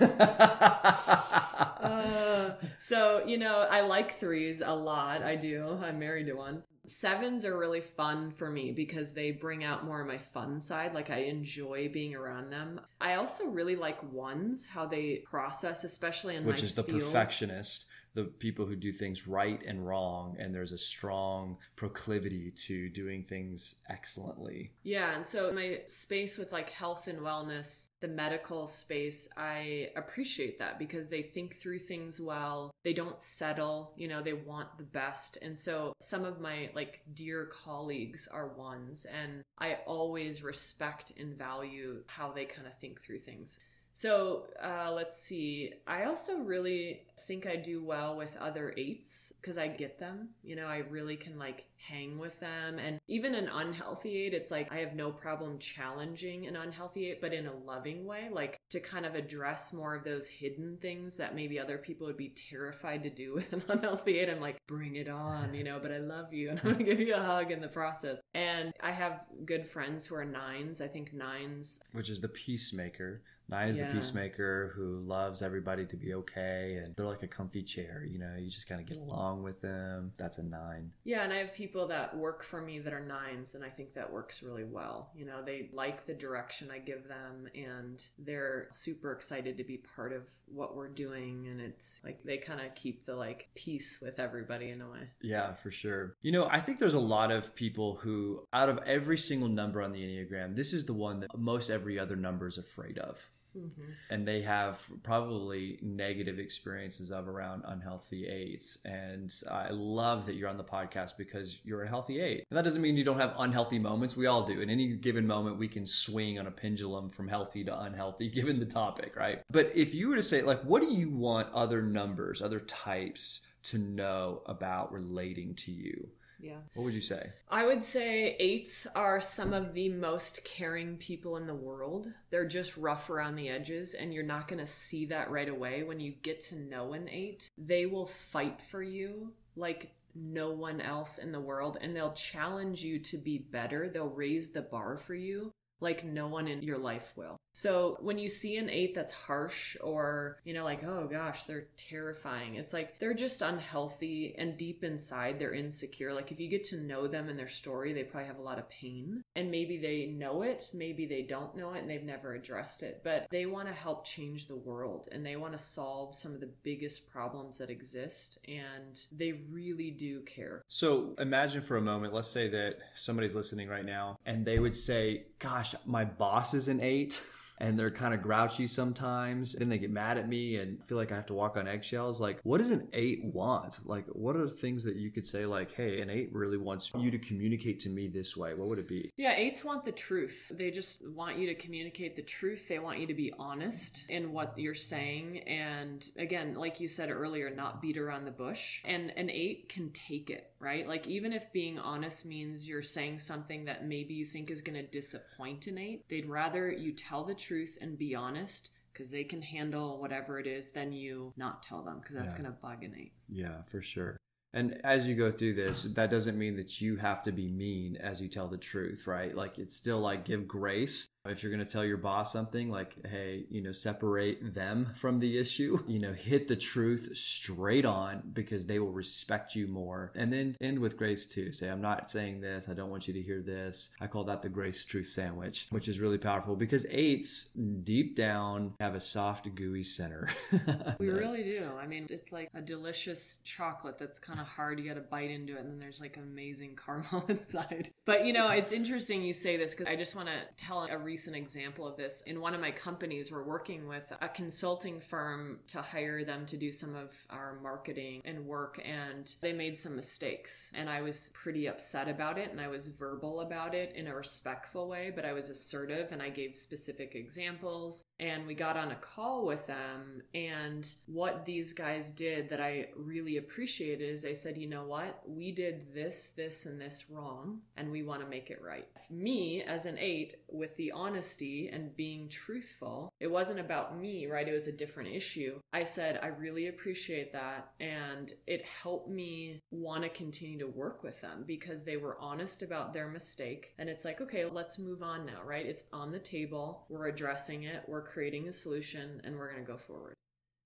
uh, 1.86 2.50
so 2.78 3.24
you 3.26 3.38
know 3.38 3.66
i 3.70 3.80
like 3.80 4.18
threes 4.18 4.62
a 4.64 4.74
lot. 4.74 5.22
I 5.22 5.36
do. 5.36 5.78
I'm 5.82 5.98
married 5.98 6.26
to 6.26 6.34
one 6.34 6.62
sevens 6.86 7.44
are 7.44 7.56
really 7.56 7.80
fun 7.80 8.30
for 8.30 8.50
me 8.50 8.72
because 8.72 9.12
they 9.12 9.30
bring 9.30 9.62
out 9.62 9.84
more 9.84 10.00
of 10.00 10.06
my 10.06 10.18
fun 10.18 10.60
side 10.60 10.94
like 10.94 11.10
i 11.10 11.18
enjoy 11.18 11.88
being 11.92 12.14
around 12.14 12.50
them. 12.50 12.80
I 13.00 13.14
also 13.14 13.46
really 13.46 13.76
like 13.76 14.02
ones 14.12 14.66
how 14.66 14.86
they 14.86 15.22
process 15.24 15.84
especially 15.84 16.36
in 16.36 16.44
which 16.44 16.62
is 16.62 16.74
the 16.74 16.84
field. 16.84 17.02
perfectionist 17.02 17.86
the 18.14 18.24
people 18.24 18.66
who 18.66 18.76
do 18.76 18.92
things 18.92 19.26
right 19.26 19.62
and 19.66 19.86
wrong 19.86 20.36
and 20.38 20.54
there's 20.54 20.72
a 20.72 20.78
strong 20.78 21.56
proclivity 21.76 22.50
to 22.50 22.90
doing 22.90 23.22
things 23.22 23.76
excellently. 23.88 24.72
Yeah 24.82 25.14
and 25.14 25.24
so 25.24 25.52
my 25.52 25.80
space 25.86 26.36
with 26.36 26.52
like 26.52 26.70
health 26.70 27.06
and 27.06 27.20
wellness 27.20 27.86
the 28.00 28.08
medical 28.08 28.66
space 28.66 29.28
i 29.36 29.88
appreciate 29.96 30.58
that 30.58 30.78
because 30.78 31.08
they 31.08 31.22
think 31.22 31.56
through 31.56 31.78
things 31.78 32.20
well 32.20 32.72
they 32.84 32.92
don't 32.92 33.20
settle 33.20 33.92
you 33.96 34.08
know 34.08 34.22
they 34.22 34.32
want 34.32 34.68
the 34.76 34.84
best. 34.84 35.38
And 35.42 35.58
so 35.58 35.94
some 36.00 36.24
of 36.24 36.40
my 36.40 36.70
like 36.74 37.00
dear 37.14 37.46
colleagues 37.46 38.28
are 38.28 38.48
ones 38.48 39.06
and 39.06 39.42
i 39.58 39.78
always 39.86 40.42
respect 40.42 41.12
and 41.18 41.36
value 41.36 42.02
how 42.06 42.30
they 42.30 42.44
kind 42.44 42.66
of 42.66 42.76
think 42.78 43.00
through 43.02 43.18
things 43.18 43.58
So 43.94 44.44
uh, 44.62 44.92
let's 44.92 45.20
see. 45.22 45.74
I 45.86 46.04
also 46.04 46.38
really 46.38 47.02
think 47.26 47.46
I 47.46 47.56
do 47.56 47.82
well 47.82 48.16
with 48.16 48.36
other 48.36 48.74
eights 48.76 49.32
because 49.40 49.58
I 49.58 49.68
get 49.68 49.98
them. 49.98 50.30
You 50.42 50.56
know, 50.56 50.66
I 50.66 50.78
really 50.78 51.16
can 51.16 51.38
like 51.38 51.64
hang 51.76 52.18
with 52.18 52.38
them. 52.40 52.78
And 52.78 52.98
even 53.08 53.34
an 53.34 53.48
unhealthy 53.48 54.16
eight, 54.16 54.34
it's 54.34 54.50
like 54.50 54.70
I 54.72 54.78
have 54.78 54.94
no 54.94 55.10
problem 55.10 55.58
challenging 55.58 56.46
an 56.46 56.56
unhealthy 56.56 57.10
eight, 57.10 57.20
but 57.20 57.32
in 57.32 57.46
a 57.46 57.54
loving 57.54 58.04
way, 58.04 58.28
like 58.30 58.58
to 58.70 58.80
kind 58.80 59.06
of 59.06 59.14
address 59.14 59.72
more 59.72 59.94
of 59.94 60.04
those 60.04 60.26
hidden 60.26 60.78
things 60.80 61.16
that 61.16 61.34
maybe 61.34 61.58
other 61.58 61.78
people 61.78 62.06
would 62.06 62.16
be 62.16 62.34
terrified 62.50 63.02
to 63.04 63.10
do 63.10 63.34
with 63.34 63.52
an 63.52 63.62
unhealthy 63.68 64.18
eight. 64.18 64.28
I'm 64.28 64.40
like, 64.40 64.58
bring 64.66 64.96
it 64.96 65.08
on, 65.08 65.54
you 65.54 65.64
know, 65.64 65.78
but 65.80 65.92
I 65.92 65.98
love 65.98 66.32
you 66.32 66.50
and 66.50 66.60
I'm 66.62 66.72
gonna 66.72 66.84
give 66.84 67.00
you 67.00 67.14
a 67.14 67.22
hug 67.22 67.50
in 67.50 67.60
the 67.60 67.68
process. 67.68 68.20
And 68.34 68.72
I 68.80 68.90
have 68.90 69.20
good 69.44 69.66
friends 69.68 70.06
who 70.06 70.14
are 70.16 70.24
nines. 70.24 70.80
I 70.80 70.88
think 70.88 71.12
nines, 71.12 71.80
which 71.92 72.10
is 72.10 72.20
the 72.20 72.28
peacemaker. 72.28 73.22
Nine 73.52 73.68
is 73.68 73.78
yeah. 73.78 73.88
the 73.88 73.92
peacemaker 73.92 74.72
who 74.74 75.00
loves 75.00 75.42
everybody 75.42 75.84
to 75.84 75.96
be 75.96 76.14
okay, 76.14 76.80
and 76.82 76.96
they're 76.96 77.06
like 77.06 77.22
a 77.22 77.28
comfy 77.28 77.62
chair. 77.62 78.06
You 78.08 78.18
know, 78.18 78.34
you 78.38 78.50
just 78.50 78.66
kind 78.66 78.80
of 78.80 78.86
get 78.86 78.96
along 78.96 79.42
with 79.42 79.60
them. 79.60 80.12
That's 80.16 80.38
a 80.38 80.42
nine. 80.42 80.90
Yeah, 81.04 81.22
and 81.22 81.32
I 81.32 81.36
have 81.36 81.52
people 81.52 81.86
that 81.88 82.16
work 82.16 82.44
for 82.44 82.62
me 82.62 82.78
that 82.78 82.94
are 82.94 83.04
nines, 83.04 83.54
and 83.54 83.62
I 83.62 83.68
think 83.68 83.92
that 83.94 84.10
works 84.10 84.42
really 84.42 84.64
well. 84.64 85.10
You 85.14 85.26
know, 85.26 85.42
they 85.44 85.68
like 85.74 86.06
the 86.06 86.14
direction 86.14 86.70
I 86.72 86.78
give 86.78 87.06
them, 87.06 87.46
and 87.54 88.02
they're 88.18 88.68
super 88.70 89.12
excited 89.12 89.58
to 89.58 89.64
be 89.64 89.82
part 89.94 90.14
of 90.14 90.22
what 90.46 90.74
we're 90.74 90.88
doing, 90.88 91.46
and 91.50 91.60
it's 91.60 92.00
like 92.04 92.22
they 92.24 92.38
kind 92.38 92.60
of 92.60 92.74
keep 92.74 93.04
the 93.04 93.14
like 93.14 93.48
peace 93.54 93.98
with 94.00 94.18
everybody 94.18 94.70
in 94.70 94.80
a 94.80 94.88
way. 94.88 95.10
Yeah, 95.20 95.54
for 95.54 95.70
sure. 95.70 96.16
You 96.22 96.32
know, 96.32 96.48
I 96.50 96.60
think 96.60 96.78
there's 96.78 96.94
a 96.94 97.00
lot 97.00 97.30
of 97.30 97.54
people 97.54 97.98
who, 98.02 98.46
out 98.52 98.68
of 98.68 98.78
every 98.86 99.18
single 99.18 99.48
number 99.48 99.82
on 99.82 99.92
the 99.92 100.00
Enneagram, 100.00 100.56
this 100.56 100.72
is 100.72 100.86
the 100.86 100.94
one 100.94 101.20
that 101.20 101.38
most 101.38 101.70
every 101.70 101.98
other 101.98 102.16
number 102.16 102.46
is 102.46 102.56
afraid 102.56 102.98
of. 102.98 103.28
Mm-hmm. 103.56 103.82
And 104.10 104.26
they 104.26 104.42
have 104.42 104.82
probably 105.02 105.78
negative 105.82 106.38
experiences 106.38 107.10
of 107.10 107.28
around 107.28 107.62
unhealthy 107.66 108.26
eights. 108.26 108.78
And 108.84 109.32
I 109.50 109.68
love 109.70 110.26
that 110.26 110.34
you're 110.34 110.48
on 110.48 110.56
the 110.56 110.64
podcast 110.64 111.16
because 111.16 111.58
you're 111.64 111.82
a 111.82 111.88
healthy 111.88 112.20
eight. 112.20 112.46
And 112.50 112.56
that 112.56 112.64
doesn't 112.64 112.82
mean 112.82 112.96
you 112.96 113.04
don't 113.04 113.18
have 113.18 113.34
unhealthy 113.38 113.78
moments. 113.78 114.16
We 114.16 114.26
all 114.26 114.44
do. 114.44 114.60
In 114.60 114.70
any 114.70 114.88
given 114.88 115.26
moment, 115.26 115.58
we 115.58 115.68
can 115.68 115.86
swing 115.86 116.38
on 116.38 116.46
a 116.46 116.50
pendulum 116.50 117.10
from 117.10 117.28
healthy 117.28 117.64
to 117.64 117.80
unhealthy, 117.80 118.28
given 118.30 118.58
the 118.58 118.66
topic, 118.66 119.16
right? 119.16 119.42
But 119.50 119.74
if 119.74 119.94
you 119.94 120.08
were 120.08 120.16
to 120.16 120.22
say, 120.22 120.42
like, 120.42 120.62
what 120.62 120.80
do 120.80 120.92
you 120.92 121.10
want 121.10 121.52
other 121.52 121.82
numbers, 121.82 122.42
other 122.42 122.60
types 122.60 123.42
to 123.64 123.78
know 123.78 124.42
about 124.46 124.92
relating 124.92 125.54
to 125.54 125.72
you? 125.72 126.08
Yeah. 126.42 126.58
What 126.74 126.82
would 126.82 126.94
you 126.94 127.00
say? 127.00 127.30
I 127.48 127.64
would 127.64 127.82
say 127.82 128.36
eights 128.40 128.86
are 128.96 129.20
some 129.20 129.52
of 129.52 129.74
the 129.74 129.88
most 129.90 130.44
caring 130.44 130.96
people 130.96 131.36
in 131.36 131.46
the 131.46 131.54
world. 131.54 132.12
They're 132.30 132.48
just 132.48 132.76
rough 132.76 133.08
around 133.10 133.36
the 133.36 133.48
edges, 133.48 133.94
and 133.94 134.12
you're 134.12 134.24
not 134.24 134.48
going 134.48 134.58
to 134.58 134.66
see 134.66 135.06
that 135.06 135.30
right 135.30 135.48
away 135.48 135.84
when 135.84 136.00
you 136.00 136.12
get 136.22 136.40
to 136.42 136.58
know 136.58 136.94
an 136.94 137.08
eight. 137.08 137.48
They 137.56 137.86
will 137.86 138.06
fight 138.06 138.60
for 138.60 138.82
you 138.82 139.32
like 139.54 139.94
no 140.14 140.50
one 140.50 140.80
else 140.80 141.18
in 141.18 141.30
the 141.30 141.40
world, 141.40 141.78
and 141.80 141.94
they'll 141.94 142.12
challenge 142.12 142.82
you 142.82 142.98
to 142.98 143.16
be 143.16 143.38
better. 143.38 143.88
They'll 143.88 144.08
raise 144.08 144.50
the 144.50 144.62
bar 144.62 144.98
for 144.98 145.14
you 145.14 145.52
like 145.82 146.04
no 146.04 146.28
one 146.28 146.48
in 146.48 146.62
your 146.62 146.78
life 146.78 147.12
will. 147.16 147.36
So 147.54 147.98
when 148.00 148.18
you 148.18 148.30
see 148.30 148.56
an 148.56 148.70
eight 148.70 148.94
that's 148.94 149.12
harsh 149.12 149.76
or, 149.82 150.38
you 150.44 150.54
know, 150.54 150.64
like, 150.64 150.84
oh 150.84 151.06
gosh, 151.06 151.44
they're 151.44 151.66
terrifying, 151.76 152.54
it's 152.54 152.72
like 152.72 152.98
they're 152.98 153.12
just 153.12 153.42
unhealthy 153.42 154.34
and 154.38 154.56
deep 154.56 154.84
inside 154.84 155.38
they're 155.38 155.52
insecure. 155.52 156.14
Like 156.14 156.32
if 156.32 156.40
you 156.40 156.48
get 156.48 156.64
to 156.64 156.78
know 156.78 157.06
them 157.06 157.28
and 157.28 157.38
their 157.38 157.48
story, 157.48 157.92
they 157.92 158.04
probably 158.04 158.28
have 158.28 158.38
a 158.38 158.42
lot 158.42 158.58
of 158.58 158.70
pain 158.70 159.22
and 159.36 159.50
maybe 159.50 159.76
they 159.76 160.06
know 160.06 160.42
it, 160.42 160.70
maybe 160.72 161.04
they 161.04 161.22
don't 161.22 161.56
know 161.56 161.74
it 161.74 161.80
and 161.80 161.90
they've 161.90 162.02
never 162.02 162.34
addressed 162.34 162.82
it, 162.82 163.02
but 163.04 163.26
they 163.30 163.44
want 163.44 163.68
to 163.68 163.74
help 163.74 164.06
change 164.06 164.46
the 164.46 164.56
world 164.56 165.08
and 165.12 165.24
they 165.24 165.36
want 165.36 165.52
to 165.52 165.58
solve 165.58 166.14
some 166.14 166.32
of 166.32 166.40
the 166.40 166.50
biggest 166.62 167.10
problems 167.10 167.58
that 167.58 167.70
exist 167.70 168.38
and 168.48 169.00
they 169.10 169.32
really 169.50 169.90
do 169.90 170.20
care. 170.20 170.62
So 170.68 171.14
imagine 171.18 171.60
for 171.60 171.76
a 171.76 171.82
moment, 171.82 172.14
let's 172.14 172.28
say 172.28 172.48
that 172.48 172.76
somebody's 172.94 173.34
listening 173.34 173.68
right 173.68 173.84
now 173.84 174.16
and 174.24 174.46
they 174.46 174.58
would 174.58 174.74
say, 174.74 175.26
gosh, 175.42 175.74
my 175.84 176.04
boss 176.04 176.54
is 176.54 176.68
an 176.68 176.80
eight 176.80 177.20
and 177.62 177.78
they're 177.78 177.92
kind 177.92 178.12
of 178.12 178.20
grouchy 178.20 178.66
sometimes. 178.66 179.52
Then 179.54 179.68
they 179.68 179.78
get 179.78 179.90
mad 179.90 180.18
at 180.18 180.28
me 180.28 180.56
and 180.56 180.82
feel 180.82 180.98
like 180.98 181.12
I 181.12 181.14
have 181.14 181.26
to 181.26 181.34
walk 181.34 181.56
on 181.56 181.68
eggshells. 181.68 182.20
Like, 182.20 182.40
what 182.42 182.58
does 182.58 182.72
an 182.72 182.88
eight 182.92 183.24
want? 183.24 183.78
Like, 183.86 184.06
what 184.08 184.34
are 184.34 184.42
the 184.44 184.50
things 184.50 184.82
that 184.82 184.96
you 184.96 185.10
could 185.10 185.24
say, 185.24 185.46
like, 185.46 185.72
hey, 185.72 186.00
an 186.00 186.10
eight 186.10 186.30
really 186.32 186.56
wants 186.56 186.90
you 186.98 187.12
to 187.12 187.18
communicate 187.18 187.78
to 187.80 187.88
me 187.88 188.08
this 188.08 188.36
way? 188.36 188.52
What 188.54 188.66
would 188.68 188.80
it 188.80 188.88
be? 188.88 189.10
Yeah, 189.16 189.34
eights 189.36 189.64
want 189.64 189.84
the 189.84 189.92
truth. 189.92 190.50
They 190.50 190.72
just 190.72 191.08
want 191.08 191.38
you 191.38 191.46
to 191.46 191.54
communicate 191.54 192.16
the 192.16 192.22
truth. 192.22 192.66
They 192.66 192.80
want 192.80 192.98
you 192.98 193.06
to 193.06 193.14
be 193.14 193.32
honest 193.38 194.06
in 194.08 194.32
what 194.32 194.54
you're 194.56 194.74
saying. 194.74 195.38
And 195.46 196.04
again, 196.18 196.54
like 196.54 196.80
you 196.80 196.88
said 196.88 197.10
earlier, 197.10 197.48
not 197.48 197.80
beat 197.80 197.96
around 197.96 198.24
the 198.24 198.32
bush. 198.32 198.82
And 198.84 199.12
an 199.16 199.30
eight 199.30 199.68
can 199.68 199.90
take 199.90 200.30
it, 200.30 200.50
right? 200.58 200.88
Like, 200.88 201.06
even 201.06 201.32
if 201.32 201.52
being 201.52 201.78
honest 201.78 202.26
means 202.26 202.68
you're 202.68 202.82
saying 202.82 203.20
something 203.20 203.66
that 203.66 203.86
maybe 203.86 204.14
you 204.14 204.24
think 204.24 204.50
is 204.50 204.62
going 204.62 204.74
to 204.74 204.82
disappoint 204.82 205.68
an 205.68 205.78
eight, 205.78 206.04
they'd 206.08 206.28
rather 206.28 206.68
you 206.68 206.90
tell 206.90 207.22
the 207.22 207.34
truth 207.34 207.51
truth 207.52 207.76
and 207.82 207.98
be 207.98 208.14
honest 208.14 208.70
because 208.92 209.10
they 209.10 209.24
can 209.24 209.42
handle 209.42 210.00
whatever 210.00 210.40
it 210.40 210.46
is 210.46 210.70
than 210.70 210.90
you 210.90 211.34
not 211.36 211.62
tell 211.62 211.82
them 211.82 212.00
because 212.00 212.16
that's 212.16 212.28
yeah. 212.34 212.42
going 212.42 212.44
to 212.44 212.58
bug 212.62 212.78
eight. 212.82 213.12
Yeah, 213.28 213.62
for 213.70 213.82
sure. 213.82 214.16
And 214.54 214.80
as 214.84 215.08
you 215.08 215.14
go 215.14 215.30
through 215.30 215.54
this, 215.54 215.84
that 215.84 216.10
doesn't 216.10 216.38
mean 216.38 216.56
that 216.56 216.80
you 216.80 216.96
have 216.96 217.22
to 217.22 217.32
be 217.32 217.48
mean 217.48 217.96
as 217.96 218.20
you 218.20 218.28
tell 218.28 218.48
the 218.48 218.58
truth, 218.58 219.06
right? 219.06 219.34
Like 219.34 219.58
it's 219.58 219.74
still 219.74 220.00
like 220.00 220.24
give 220.24 220.46
grace 220.46 221.08
if 221.28 221.42
you're 221.42 221.52
going 221.52 221.64
to 221.64 221.70
tell 221.70 221.84
your 221.84 221.98
boss 221.98 222.32
something 222.32 222.68
like, 222.68 222.96
hey, 223.06 223.44
you 223.48 223.62
know, 223.62 223.70
separate 223.70 224.54
them 224.54 224.92
from 224.96 225.20
the 225.20 225.38
issue, 225.38 225.82
you 225.86 226.00
know, 226.00 226.12
hit 226.12 226.48
the 226.48 226.56
truth 226.56 227.16
straight 227.16 227.84
on 227.84 228.22
because 228.32 228.66
they 228.66 228.78
will 228.78 228.92
respect 228.92 229.54
you 229.54 229.68
more. 229.68 230.12
And 230.16 230.32
then 230.32 230.56
end 230.60 230.80
with 230.80 230.96
grace 230.96 231.26
too. 231.26 231.52
Say, 231.52 231.68
I'm 231.68 231.80
not 231.80 232.10
saying 232.10 232.40
this. 232.40 232.68
I 232.68 232.74
don't 232.74 232.90
want 232.90 233.06
you 233.06 233.14
to 233.14 233.22
hear 233.22 233.40
this. 233.40 233.90
I 234.00 234.08
call 234.08 234.24
that 234.24 234.42
the 234.42 234.48
grace 234.48 234.84
truth 234.84 235.06
sandwich, 235.06 235.68
which 235.70 235.88
is 235.88 236.00
really 236.00 236.18
powerful 236.18 236.56
because 236.56 236.86
eights 236.90 237.50
deep 237.84 238.16
down 238.16 238.74
have 238.80 238.94
a 238.94 239.00
soft, 239.00 239.54
gooey 239.54 239.84
center. 239.84 240.28
we 240.98 241.08
really 241.08 241.44
do. 241.44 241.68
I 241.80 241.86
mean, 241.86 242.06
it's 242.10 242.32
like 242.32 242.48
a 242.54 242.60
delicious 242.60 243.38
chocolate 243.44 243.98
that's 243.98 244.18
kind 244.18 244.40
of 244.40 244.41
hard. 244.42 244.78
You 244.78 244.88
got 244.88 244.94
to 244.94 245.00
bite 245.00 245.30
into 245.30 245.56
it, 245.56 245.60
and 245.60 245.70
then 245.70 245.78
there's 245.78 246.00
like 246.00 246.16
amazing 246.16 246.76
caramel 246.76 247.24
inside. 247.28 247.90
But, 248.04 248.26
you 248.26 248.32
know, 248.32 248.48
it's 248.48 248.72
interesting 248.72 249.22
you 249.22 249.32
say 249.34 249.56
this 249.56 249.74
because 249.74 249.86
I 249.86 249.96
just 249.96 250.14
want 250.14 250.28
to 250.28 250.34
tell 250.56 250.86
a 250.90 250.98
recent 250.98 251.36
example 251.36 251.86
of 251.86 251.96
this. 251.96 252.22
In 252.26 252.40
one 252.40 252.54
of 252.54 252.60
my 252.60 252.70
companies, 252.70 253.30
we're 253.30 253.44
working 253.44 253.86
with 253.86 254.12
a 254.20 254.28
consulting 254.28 255.00
firm 255.00 255.60
to 255.68 255.82
hire 255.82 256.24
them 256.24 256.46
to 256.46 256.56
do 256.56 256.72
some 256.72 256.94
of 256.94 257.14
our 257.30 257.58
marketing 257.62 258.22
and 258.24 258.46
work, 258.46 258.80
and 258.84 259.34
they 259.40 259.52
made 259.52 259.78
some 259.78 259.96
mistakes. 259.96 260.70
And 260.74 260.88
I 260.88 261.02
was 261.02 261.30
pretty 261.34 261.66
upset 261.66 262.08
about 262.08 262.38
it, 262.38 262.50
and 262.50 262.60
I 262.60 262.68
was 262.68 262.88
verbal 262.88 263.40
about 263.40 263.74
it 263.74 263.94
in 263.94 264.06
a 264.06 264.14
respectful 264.14 264.88
way, 264.88 265.12
but 265.14 265.24
I 265.24 265.32
was 265.32 265.50
assertive 265.50 266.12
and 266.12 266.22
I 266.22 266.28
gave 266.28 266.56
specific 266.56 267.14
examples. 267.14 268.04
And 268.20 268.46
we 268.46 268.54
got 268.54 268.76
on 268.76 268.90
a 268.90 268.96
call 268.96 269.46
with 269.46 269.66
them, 269.66 270.22
and 270.34 270.86
what 271.06 271.44
these 271.44 271.72
guys 271.72 272.12
did 272.12 272.48
that 272.50 272.60
I 272.60 272.88
really 272.96 273.36
appreciated 273.36 274.08
is 274.08 274.22
they 274.22 274.31
said, 274.34 274.58
you 274.58 274.68
know 274.68 274.84
what, 274.84 275.22
we 275.26 275.52
did 275.52 275.92
this, 275.94 276.32
this, 276.36 276.66
and 276.66 276.80
this 276.80 277.06
wrong, 277.10 277.60
and 277.76 277.90
we 277.90 278.02
want 278.02 278.22
to 278.22 278.28
make 278.28 278.50
it 278.50 278.60
right. 278.62 278.86
Me, 279.10 279.62
as 279.62 279.86
an 279.86 279.98
eight, 279.98 280.36
with 280.48 280.76
the 280.76 280.92
honesty 280.92 281.68
and 281.72 281.96
being 281.96 282.28
truthful, 282.28 283.12
it 283.20 283.30
wasn't 283.30 283.60
about 283.60 283.98
me, 283.98 284.26
right? 284.26 284.48
It 284.48 284.52
was 284.52 284.66
a 284.66 284.72
different 284.72 285.14
issue. 285.14 285.58
I 285.72 285.84
said, 285.84 286.20
I 286.22 286.28
really 286.28 286.68
appreciate 286.68 287.32
that. 287.32 287.70
And 287.80 288.32
it 288.46 288.64
helped 288.64 289.08
me 289.08 289.60
want 289.70 290.04
to 290.04 290.08
continue 290.08 290.58
to 290.58 290.66
work 290.66 291.02
with 291.02 291.20
them 291.20 291.44
because 291.46 291.84
they 291.84 291.96
were 291.96 292.18
honest 292.20 292.62
about 292.62 292.92
their 292.92 293.08
mistake. 293.08 293.74
And 293.78 293.88
it's 293.88 294.04
like, 294.04 294.20
okay, 294.20 294.44
let's 294.44 294.78
move 294.78 295.02
on 295.02 295.26
now, 295.26 295.42
right? 295.44 295.66
It's 295.66 295.84
on 295.92 296.12
the 296.12 296.18
table. 296.18 296.84
We're 296.88 297.08
addressing 297.08 297.64
it. 297.64 297.84
We're 297.86 298.02
creating 298.02 298.48
a 298.48 298.52
solution 298.52 299.20
and 299.24 299.36
we're 299.36 299.50
going 299.50 299.64
to 299.64 299.70
go 299.70 299.78
forward. 299.78 300.14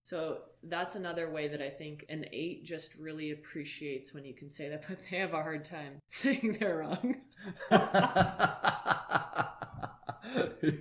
So 0.06 0.38
that's 0.62 0.94
another 0.94 1.28
way 1.28 1.48
that 1.48 1.60
I 1.60 1.68
think 1.68 2.06
an 2.08 2.26
eight 2.32 2.64
just 2.64 2.94
really 2.94 3.32
appreciates 3.32 4.14
when 4.14 4.24
you 4.24 4.34
can 4.34 4.48
say 4.48 4.68
that, 4.68 4.84
but 4.88 4.98
they 5.10 5.16
have 5.16 5.34
a 5.34 5.42
hard 5.42 5.64
time 5.64 6.00
saying 6.10 6.58
they're 6.60 6.78
wrong. 6.78 7.16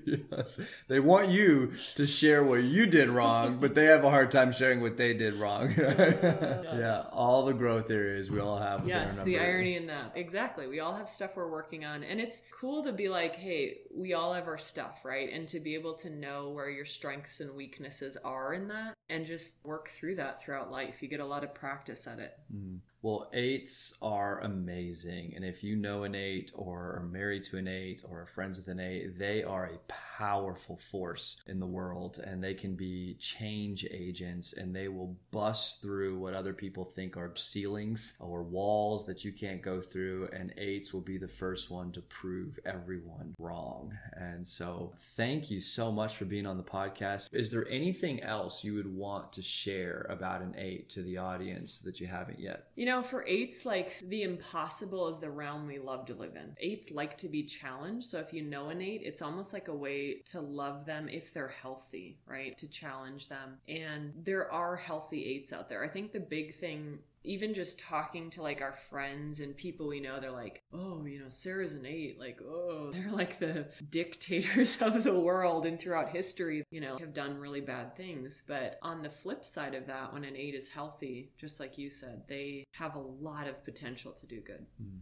yes. 0.06 0.60
They 0.88 1.00
want 1.00 1.30
you 1.30 1.74
to 1.96 2.08
share 2.08 2.44
what 2.44 2.64
you 2.64 2.86
did 2.86 3.10
wrong, 3.10 3.58
but 3.60 3.76
they 3.76 3.86
have 3.86 4.04
a 4.04 4.10
hard 4.10 4.32
time 4.32 4.52
sharing 4.52 4.82
what 4.82 4.98
they 4.98 5.14
did 5.14 5.36
wrong. 5.36 5.74
yes. 5.78 6.66
Yeah, 6.76 7.04
all 7.14 7.46
the 7.46 7.54
growth 7.54 7.90
areas 7.90 8.30
we 8.30 8.40
all 8.40 8.58
have. 8.58 8.88
Yes, 8.88 9.22
the 9.22 9.40
irony 9.40 9.76
in 9.76 9.88
that. 9.88 10.12
Exactly. 10.16 10.68
We 10.68 10.80
all 10.82 10.94
have 10.94 11.08
stuff 11.08 11.36
we're 11.36 11.50
working 11.50 11.86
on. 11.86 12.04
And 12.04 12.20
it's 12.20 12.42
cool 12.52 12.84
to 12.84 12.92
be 12.92 13.08
like, 13.08 13.36
hey, 13.36 13.80
we 13.96 14.14
all 14.14 14.34
have 14.34 14.48
our 14.48 14.58
stuff, 14.58 15.06
right? 15.06 15.32
And 15.32 15.48
to 15.50 15.60
be 15.60 15.74
able 15.76 15.94
to 15.96 16.10
know 16.10 16.50
where 16.50 16.70
your 16.70 16.86
strengths 16.86 17.40
and 17.40 17.56
weaknesses 17.56 18.18
are 18.24 18.54
in 18.54 18.68
that 18.68 18.96
and 19.10 19.26
just 19.26 19.58
work 19.64 19.90
through 19.90 20.16
that 20.16 20.42
throughout 20.42 20.72
life. 20.72 21.02
You 21.02 21.08
get 21.08 21.20
a 21.20 21.26
lot 21.26 21.44
of 21.44 21.54
practice 21.54 22.08
at 22.08 22.20
it. 22.20 22.34
Mm. 22.54 22.80
Well, 23.06 23.30
eights 23.34 23.94
are 24.02 24.40
amazing. 24.40 25.34
And 25.36 25.46
if 25.46 25.64
you 25.64 25.76
know 25.76 26.06
an 26.06 26.16
eight 26.16 26.52
or 26.56 26.96
are 26.96 27.08
married 27.12 27.44
to 27.44 27.58
an 27.58 27.68
eight 27.68 28.02
or 28.10 28.22
are 28.22 28.26
friends 28.26 28.58
with 28.58 28.68
an 28.68 28.80
eight, 28.80 29.20
they 29.20 29.44
are 29.44 29.66
a 29.66 29.78
powerful 30.18 30.78
force 30.78 31.42
in 31.48 31.60
the 31.60 31.66
world 31.66 32.20
and 32.24 32.42
they 32.42 32.54
can 32.54 32.74
be 32.74 33.16
change 33.20 33.86
agents 33.92 34.54
and 34.54 34.74
they 34.74 34.88
will 34.88 35.18
bust 35.32 35.82
through 35.82 36.18
what 36.18 36.34
other 36.34 36.54
people 36.54 36.86
think 36.86 37.18
are 37.18 37.34
ceilings 37.36 38.16
or 38.22 38.42
walls 38.44 39.06
that 39.06 39.26
you 39.26 39.34
can't 39.34 39.62
go 39.62 39.82
through 39.82 40.30
and 40.32 40.54
eights 40.58 40.94
will 40.94 41.02
be 41.02 41.18
the 41.18 41.28
first 41.28 41.70
one 41.70 41.92
to 41.92 42.02
prove 42.04 42.58
everyone 42.66 43.36
wrong 43.40 43.92
and 44.14 44.46
so 44.48 44.94
thank 45.18 45.52
you 45.52 45.60
so 45.60 45.92
much 45.92 46.16
for 46.16 46.24
being 46.24 46.46
on 46.46 46.56
the 46.56 46.64
podcast 46.64 47.34
is 47.34 47.52
there 47.52 47.68
anything 47.70 48.24
else 48.24 48.64
you 48.64 48.74
would 48.74 48.96
want 48.96 49.34
to 49.34 49.42
share 49.42 50.06
about 50.10 50.42
an 50.42 50.56
eight 50.58 50.88
to 50.88 51.02
the 51.02 51.18
audience 51.18 51.80
that 51.80 52.00
you 52.00 52.08
haven't 52.08 52.40
yet 52.40 52.68
you 52.76 52.86
know 52.86 52.95
for 53.02 53.26
eights 53.28 53.66
like 53.66 54.04
the 54.08 54.24
impossible 54.24 55.08
is 55.08 55.18
the 55.18 55.30
realm 55.30 55.68
we 55.68 55.80
love 55.80 56.06
to 56.06 56.14
live 56.14 56.36
in 56.36 56.56
eights 56.60 56.92
like 56.92 57.18
to 57.18 57.28
be 57.28 57.44
challenged 57.44 58.08
so 58.08 58.20
if 58.20 58.34
you 58.34 58.42
know 58.42 58.70
an 58.70 58.82
eight 58.82 59.02
it's 59.04 59.22
almost 59.22 59.54
like 59.54 59.68
a 59.68 59.76
way 59.76 60.22
to 60.26 60.42
love 60.42 60.86
them 60.86 61.08
if 61.10 61.34
they're 61.34 61.54
healthy, 61.62 62.18
right? 62.28 62.58
To 62.58 62.68
challenge 62.68 63.30
them. 63.30 63.58
And 63.68 64.14
there 64.24 64.52
are 64.52 64.76
healthy 64.76 65.26
eights 65.26 65.54
out 65.54 65.70
there. 65.70 65.84
I 65.84 65.90
think 65.90 66.12
the 66.12 66.20
big 66.20 66.56
thing 66.56 67.00
even 67.26 67.54
just 67.54 67.80
talking 67.80 68.30
to 68.32 68.42
like 68.42 68.62
our 68.62 68.74
friends 68.74 69.40
and 69.40 69.56
people 69.56 69.88
we 69.88 70.00
know, 70.00 70.20
they're 70.20 70.32
like, 70.32 70.64
oh, 70.74 71.06
you 71.06 71.20
know, 71.20 71.30
Sarah's 71.30 71.74
an 71.74 71.86
eight. 71.86 72.20
Like, 72.20 72.40
oh, 72.42 72.90
they're 72.94 73.12
like 73.12 73.40
the 73.40 73.68
dictators 73.90 74.78
of 74.82 75.04
the 75.04 75.20
world 75.20 75.66
and 75.66 75.80
throughout 75.80 76.10
history, 76.10 76.64
you 76.72 76.82
know, 76.82 76.98
have 76.98 77.14
done 77.14 77.38
really 77.38 77.62
bad 77.62 77.96
things. 77.96 78.44
But 78.48 78.78
on 78.82 79.02
the 79.02 79.10
flip 79.10 79.46
side 79.46 79.76
of 79.76 79.88
that, 79.88 80.14
when 80.14 80.24
an 80.24 80.36
eight 80.36 80.56
is 80.56 80.70
healthy, 80.70 81.32
just 81.38 81.60
like 81.60 81.78
you 81.78 81.90
said, 81.90 82.24
they 82.28 82.66
have 82.72 82.96
a 82.96 83.00
lot 83.00 83.48
of 83.48 83.64
potential 83.64 84.12
to 84.14 84.26
do 84.26 84.42
good. 84.42 84.66
Mm. 84.82 85.00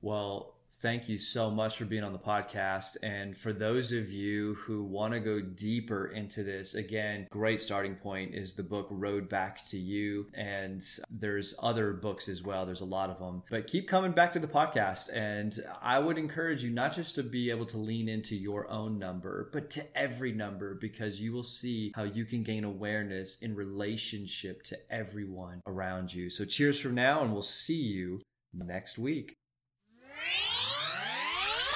Well, 0.00 0.54
thank 0.80 1.08
you 1.08 1.18
so 1.18 1.50
much 1.50 1.76
for 1.76 1.86
being 1.86 2.04
on 2.04 2.12
the 2.12 2.18
podcast. 2.18 2.96
And 3.02 3.36
for 3.36 3.52
those 3.52 3.90
of 3.90 4.12
you 4.12 4.54
who 4.54 4.84
want 4.84 5.12
to 5.12 5.18
go 5.18 5.40
deeper 5.40 6.06
into 6.06 6.44
this, 6.44 6.74
again, 6.74 7.26
great 7.30 7.60
starting 7.60 7.96
point 7.96 8.34
is 8.34 8.54
the 8.54 8.62
book 8.62 8.86
Road 8.90 9.28
Back 9.28 9.64
to 9.70 9.78
You. 9.78 10.28
And 10.34 10.84
there's 11.10 11.54
other 11.60 11.94
books 11.94 12.28
as 12.28 12.42
well. 12.44 12.64
There's 12.64 12.82
a 12.82 12.86
lot 12.86 13.10
of 13.10 13.18
them. 13.18 13.42
But 13.50 13.66
keep 13.66 13.88
coming 13.88 14.12
back 14.12 14.32
to 14.34 14.38
the 14.38 14.46
podcast. 14.46 15.12
And 15.12 15.58
I 15.82 15.98
would 15.98 16.18
encourage 16.18 16.62
you 16.62 16.70
not 16.70 16.94
just 16.94 17.16
to 17.16 17.22
be 17.22 17.50
able 17.50 17.66
to 17.66 17.78
lean 17.78 18.08
into 18.08 18.36
your 18.36 18.70
own 18.70 18.98
number, 18.98 19.50
but 19.52 19.70
to 19.70 19.98
every 19.98 20.32
number, 20.32 20.74
because 20.74 21.20
you 21.20 21.32
will 21.32 21.42
see 21.42 21.92
how 21.96 22.04
you 22.04 22.24
can 22.24 22.44
gain 22.44 22.64
awareness 22.64 23.38
in 23.38 23.56
relationship 23.56 24.62
to 24.64 24.78
everyone 24.90 25.60
around 25.66 26.14
you. 26.14 26.30
So 26.30 26.44
cheers 26.44 26.78
for 26.78 26.90
now, 26.90 27.22
and 27.22 27.32
we'll 27.32 27.42
see 27.42 27.82
you 27.82 28.20
next 28.54 28.96
week. 28.98 29.37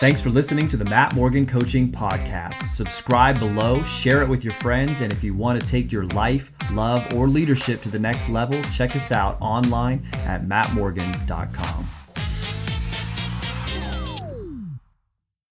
Thanks 0.02 0.20
for 0.20 0.30
listening 0.30 0.66
to 0.66 0.76
the 0.76 0.84
Matt 0.84 1.14
Morgan 1.14 1.46
Coaching 1.46 1.92
Podcast. 1.92 2.56
Subscribe 2.74 3.38
below, 3.38 3.84
share 3.84 4.20
it 4.20 4.28
with 4.28 4.42
your 4.42 4.54
friends, 4.54 5.00
and 5.00 5.12
if 5.12 5.22
you 5.22 5.32
want 5.32 5.60
to 5.60 5.64
take 5.64 5.92
your 5.92 6.06
life, 6.08 6.50
love, 6.72 7.12
or 7.14 7.28
leadership 7.28 7.80
to 7.82 7.88
the 7.88 8.00
next 8.00 8.28
level, 8.28 8.60
check 8.72 8.96
us 8.96 9.12
out 9.12 9.36
online 9.40 10.04
at 10.24 10.44
mattmorgan.com. 10.44 12.01